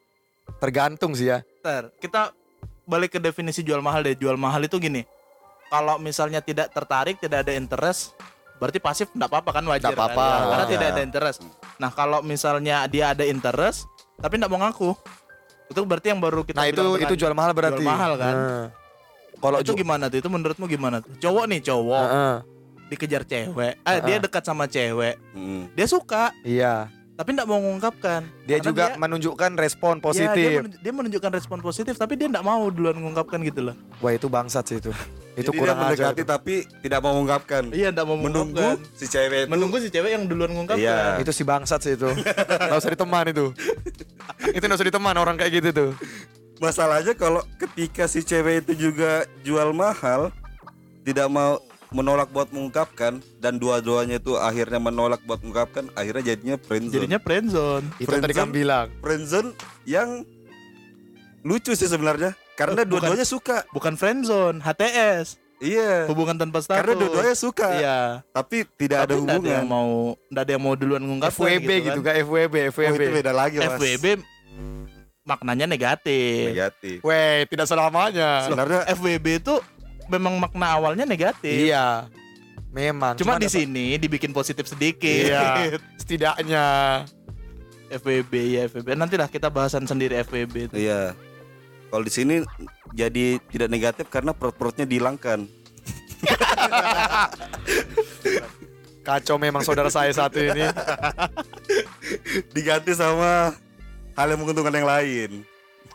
[0.58, 1.42] tergantung sih ya.
[1.60, 2.32] Ntar, kita
[2.88, 4.16] balik ke definisi jual mahal deh.
[4.16, 5.04] Jual mahal itu gini.
[5.68, 8.16] Kalau misalnya tidak tertarik, tidak ada interest,
[8.56, 10.32] berarti pasif enggak apa-apa kan wajar Nggak apa-apa, kan?
[10.32, 10.72] Ya, karena wajar.
[10.72, 11.38] tidak ada interest.
[11.76, 13.84] Nah, kalau misalnya dia ada interest
[14.16, 14.96] tapi enggak mau ngaku,
[15.68, 17.84] itu berarti yang baru kita Nah itu itu jual mahal berarti.
[17.84, 18.34] Jual mahal kan?
[18.34, 18.66] Nah.
[19.38, 20.18] Kalau itu gimana tuh?
[20.18, 21.12] Itu menurutmu gimana tuh?
[21.20, 22.06] Cowok nih, cowok
[22.88, 23.74] dikejar cewek.
[23.84, 25.20] Eh, dia dekat sama cewek.
[25.36, 25.68] Hmm.
[25.76, 26.88] Dia suka, Iya.
[27.18, 28.22] Tapi enggak mau mengungkapkan.
[28.46, 30.48] Dia Karena juga dia- menunjukkan respon Ya, dia, positif.
[30.54, 33.74] menunj- dia menunjukkan respon positif, tapi dia enggak mau duluan mengungkapkan gitu loh.
[33.98, 34.94] Wah itu bangsat sih itu.
[35.34, 36.14] Itu Jadi kurang dia ajar.
[36.14, 37.62] mendekati tapi tidak mau mengungkapkan.
[37.70, 40.78] Iya, enggak mau Menunggu si cewek itu Menunggu si cewek yang duluan mengungkapkan.
[40.80, 41.18] Iya.
[41.18, 42.06] Itu si bangsat sih itu.
[42.70, 43.46] Gak usah diteman itu.
[44.48, 45.90] itu gak usah diteman orang kayak gitu tuh.
[46.58, 50.30] Masalahnya kalau ketika si cewek itu juga jual mahal,
[51.02, 56.94] tidak mau menolak buat mengungkapkan dan dua-duanya itu akhirnya menolak buat mengungkapkan, akhirnya jadinya friendzone.
[56.94, 57.84] Jadinya friendzone.
[57.96, 58.38] Itu yang tadi Friendzone?
[58.44, 58.86] kamu bilang.
[58.98, 59.48] friendzone
[59.84, 60.08] yang
[61.40, 62.90] lucu sih sebenarnya karena Bukan.
[62.90, 63.64] dua-duanya suka.
[63.70, 65.40] Bukan friendzone, HTS.
[65.58, 66.06] Iya.
[66.06, 66.78] Hubungan tanpa status.
[66.78, 67.68] Karena dua-duanya suka.
[67.74, 67.98] Iya.
[68.30, 69.54] Tapi tidak ada Tapi nggak hubungan.
[69.54, 69.90] yang mau
[70.28, 73.00] nggak ada yang mau duluan mengungkapkan FWB gitu kan FWB Oh, FWB.
[73.00, 73.74] itu beda lagi, Mas.
[73.74, 74.06] FWB
[75.24, 76.56] maknanya negatif.
[76.56, 76.98] Negatif.
[77.02, 78.46] Weh, tidak selamanya.
[78.46, 79.54] Sebenarnya FWB itu
[80.08, 81.70] memang makna awalnya negatif.
[81.70, 82.08] Iya.
[82.68, 83.16] Memang.
[83.16, 85.28] Cuma Cuman di apa- sini dibikin positif sedikit.
[85.28, 85.72] Iya.
[86.00, 86.64] Setidaknya.
[87.88, 88.88] FWB ya FWB.
[88.92, 90.76] Nanti lah kita bahasan sendiri FWB itu.
[90.76, 91.16] iya.
[91.88, 92.44] Kalau di sini
[92.92, 95.48] jadi tidak negatif karena perut-perutnya dihilangkan.
[99.08, 100.68] Kacau memang saudara saya satu ini.
[102.54, 103.56] Diganti sama
[104.12, 105.30] hal yang menguntungkan yang lain.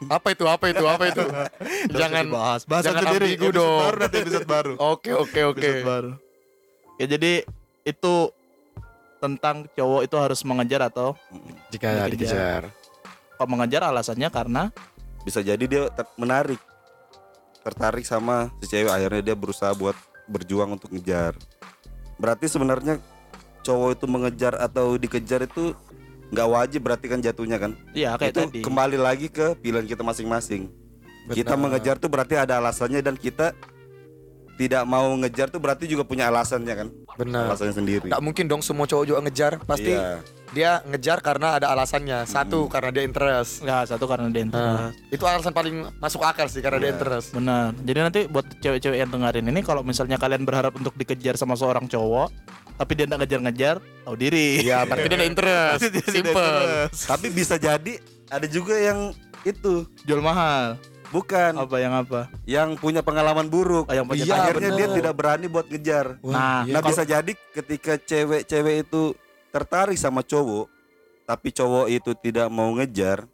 [0.09, 0.43] Apa itu?
[0.43, 0.83] Apa itu?
[0.83, 1.23] Apa itu?
[1.99, 2.61] jangan bahas.
[2.65, 3.25] Bahasan jangan sendiri.
[3.29, 3.79] ambigu Episode dong.
[3.79, 4.71] Baru nanti episode baru.
[4.93, 5.59] Oke, oke, oke.
[5.59, 6.11] Episode baru.
[6.95, 7.33] Ya jadi
[7.83, 8.13] itu
[9.17, 11.15] tentang cowok itu harus mengejar atau
[11.71, 12.09] Jika Dikejar.
[12.11, 12.63] dikejar.
[13.33, 14.63] kalau mengejar alasannya karena
[15.23, 16.59] Bisa jadi dia ter- menarik.
[17.63, 19.95] Tertarik sama si cewek akhirnya dia berusaha buat
[20.27, 21.39] berjuang untuk ngejar.
[22.19, 22.99] Berarti sebenarnya
[23.63, 25.71] cowok itu mengejar atau dikejar itu
[26.31, 27.71] nggak wajib berarti kan jatuhnya kan?
[27.91, 28.59] ya kayak itu tadi.
[28.63, 30.71] kembali lagi ke pilihan kita masing-masing.
[31.23, 33.55] Kita mengejar tuh berarti ada alasannya dan kita
[34.53, 36.87] tidak mau ngejar tuh berarti juga punya alasannya kan?
[37.17, 37.49] Benar.
[37.49, 38.07] Alasannya sendiri.
[38.11, 39.57] Nggak mungkin dong semua cowok juga ngejar.
[39.65, 40.21] Pasti Iya.
[40.53, 42.29] dia ngejar karena ada alasannya.
[42.29, 43.65] Satu karena dia interest.
[43.65, 44.93] Nggak satu karena dia Nah, interest.
[45.09, 46.95] itu alasan paling masuk akal sih karena dia Iya.
[47.01, 47.27] interest.
[47.33, 47.73] Benar.
[47.81, 51.89] Jadi nanti buat cewek-cewek yang dengerin ini kalau misalnya kalian berharap untuk dikejar sama seorang
[51.89, 52.29] cowok
[52.73, 54.61] tapi dia nggak ngejar-ngejar, tahu diri.
[54.61, 55.81] Iya, berarti dia ada interest.
[55.85, 56.31] Dia Simple.
[56.33, 56.99] interest.
[57.05, 57.93] Tapi bisa jadi
[58.27, 60.79] ada juga yang itu Jual mahal.
[61.09, 62.25] bukan Apa yang apa?
[62.43, 63.85] yang punya pengalaman buruk.
[63.85, 64.97] Oh, yang punya Iya, akhirnya dia bener.
[64.97, 66.05] tidak berani buat ngejar.
[66.19, 66.73] Nah, iya.
[66.73, 69.13] Nah, kalau- bisa jadi ketika cewek-cewek itu
[69.49, 70.65] tertarik sama cowok,
[71.23, 73.29] tapi cowok itu tidak mau ngejar,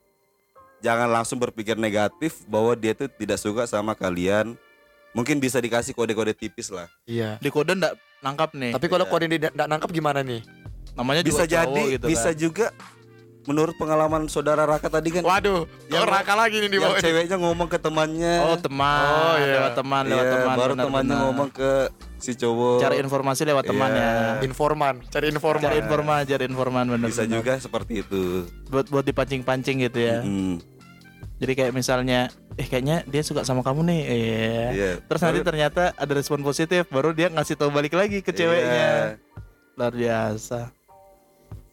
[0.80, 4.60] jangan langsung berpikir negatif bahwa dia itu tidak suka sama kalian.
[5.10, 6.86] Mungkin bisa dikasih kode-kode tipis lah.
[7.04, 7.40] Iya.
[7.40, 8.72] di kode nggak nangkap nih.
[8.76, 10.42] Tapi kalau kode dia nggak nangkap gimana nih?
[10.94, 12.36] Namanya Bisa juga cowok jadi, gitu bisa kan.
[12.36, 12.68] juga
[13.48, 17.02] menurut pengalaman saudara Raka tadi kan, Waduh, Yang- yang raka lagi nih di yang bawah.
[17.02, 19.54] ceweknya ngomong ke temannya, Oh teman, Oh, iya.
[19.58, 20.56] lewat teman, lewat Iya, teman.
[20.56, 21.26] baru benar, temannya benar.
[21.26, 21.72] ngomong ke
[22.20, 22.78] si cowok.
[22.78, 24.04] cari informasi lewat teman Iya.
[24.04, 24.44] ya.
[24.44, 25.62] Informan, cari informan.
[25.64, 27.08] Cari informan, cari informan benar.
[27.08, 28.22] bisa juga seperti itu.
[28.68, 30.20] buat buat dipancing-pancing gitu ya.
[30.22, 30.60] Mm,
[31.40, 32.28] Jadi kayak misalnya,
[32.60, 34.02] eh kayaknya dia suka sama kamu nih.
[34.04, 34.68] Iya.
[34.76, 34.92] iya.
[35.00, 39.16] Terus nanti ternyata ada respon positif, baru dia ngasih tahu balik lagi ke ceweknya.
[39.16, 39.16] Iya.
[39.80, 40.68] Luar biasa.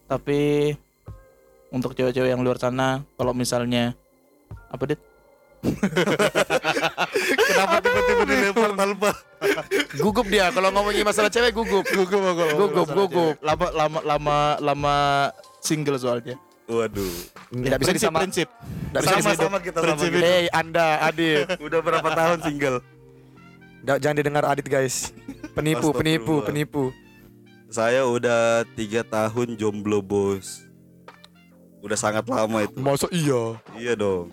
[0.07, 0.71] Tapi
[1.67, 3.91] untuk cewek-cewek yang luar sana, kalau misalnya
[4.71, 5.01] apa dit?
[7.49, 9.09] Kenapa tiba-tiba dilempar tanpa
[9.97, 11.81] Gugup dia kalau ngomongin masalah cewek gugup.
[11.83, 13.35] gugup aku Gugup, gugup.
[13.41, 14.95] lama lama lama lama
[15.59, 16.37] single soalnya
[16.67, 17.15] Waduh.
[17.55, 18.19] Nggak bisa prinsip disama.
[18.19, 18.47] prinsip
[18.91, 19.23] Nggak bisa disama.
[19.31, 20.23] Sama-sama kita sama Prinsip gitu.
[20.27, 21.45] Hei, Anda, Adit.
[21.65, 22.77] Udah berapa tahun single?
[23.87, 25.15] Nggak, jangan didengar Adit, guys.
[25.55, 26.83] Penipu, penipu, penipu.
[27.67, 30.63] Saya udah tiga tahun jomblo bos.
[31.79, 32.75] Udah sangat lama itu.
[32.79, 33.59] Masa iya?
[33.75, 34.31] Iya dong.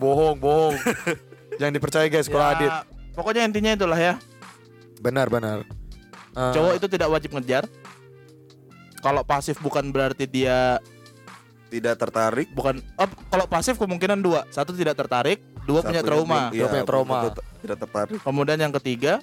[0.00, 0.76] Bohong, bohong.
[1.60, 2.72] jangan dipercaya, guys, kalau Ya, Adit.
[3.14, 4.14] pokoknya intinya itulah ya
[4.98, 5.62] Benar, benar.
[6.34, 7.64] Eh, cowok itu tidak wajib ngejar
[8.98, 10.80] kalau pasif bukan berarti dia
[11.74, 12.46] Tidak tertarik.
[12.50, 16.64] bukan oh, kalau pasif kemungkinan dua satu tidak tertarik dua punya Satunya trauma belum- iya,
[16.68, 17.16] punya trauma.
[17.58, 18.14] Tidak tertarik.
[18.20, 19.18] kemudian yang ketiga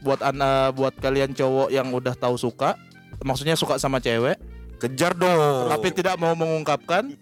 [0.00, 2.74] buat ana buat kalian cowok yang udah tahu suka
[3.20, 4.34] maksudnya suka sama cewek
[4.76, 5.70] Kejar dong.
[5.70, 7.14] tapi tidak mau mengungkapkan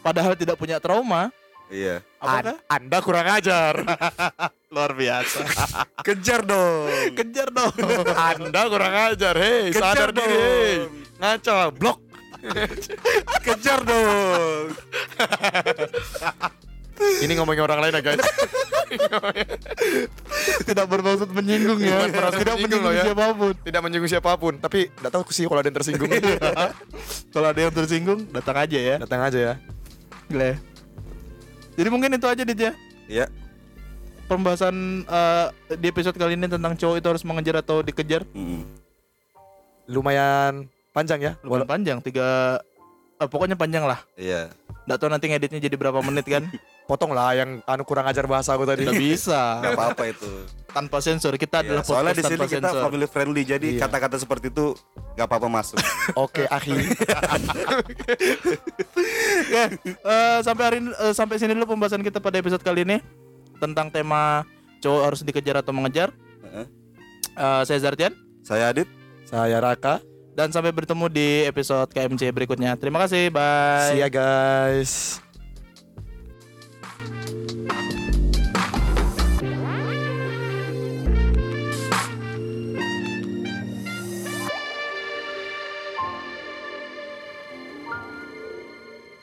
[0.00, 1.28] padahal tidak punya trauma
[1.66, 2.00] Iya.
[2.16, 3.76] apakah An- anda kurang ajar.
[4.72, 5.44] luar biasa
[6.06, 6.88] Kejar dong.
[7.12, 7.72] kejar dong
[8.32, 9.34] anda kurang ajar.
[9.34, 10.32] Hei, Kejar sadar diri.
[10.32, 10.74] Hei.
[11.14, 11.98] Ngaco, blok.
[13.46, 14.66] Kejar dong.
[16.94, 18.22] Ini ngomongin orang lain ya, guys.
[20.62, 23.04] tidak bermaksud menyinggung ya bermaksud tidak menyinggung menyinggung ya.
[23.10, 26.10] siapa pun Tidak menyinggung siapa pun, tapi enggak tahu sih kalau ada yang tersinggung.
[27.34, 29.54] kalau ada yang tersinggung datang aja ya Datang aja ya.
[30.30, 30.62] Gile.
[31.74, 32.72] Jadi mungkin itu aja Dit ya
[33.10, 33.26] Iya.
[34.24, 38.62] Pembahasan eh, di episode kali ini tentang cowok itu harus mengejar atau dikejar Mm.
[39.90, 41.32] Lumayan panjang ya.
[41.42, 42.58] Lumayan panjang tiga
[43.18, 44.54] eh, Pokoknya panjang lah Iya.
[44.84, 46.44] Nggak tahu nanti ngeditnya jadi berapa menit kan
[46.84, 48.84] Potong lah yang anu kurang ajar bahasa aku tadi.
[48.84, 50.28] Tidak bisa Gak apa-apa itu.
[50.68, 53.80] Tanpa sensor Kita Iya, adalah soalnya di sini tanpa kita sensor family friendly jadi Iya.
[53.82, 54.76] kata-kata seperti itu
[55.14, 55.78] gak apa-apa masuk.
[56.24, 56.76] Oke, akhi.
[59.34, 63.00] Oke, eh, Sampai hari ini- eh, Sampai sini dulu pembahasan kita pada episode kali ini
[63.56, 64.44] Tentang tema
[64.78, 66.12] Cowok harus dikejar atau mengejar
[66.44, 66.66] Heeh.
[67.34, 68.12] Eh, Saya Zartian
[68.44, 68.84] Saya Adit.
[69.24, 70.04] Saya Raka.
[70.34, 75.22] Dan sampai bertemu di episode KMC berikutnya Terima kasih, bye See ya guys.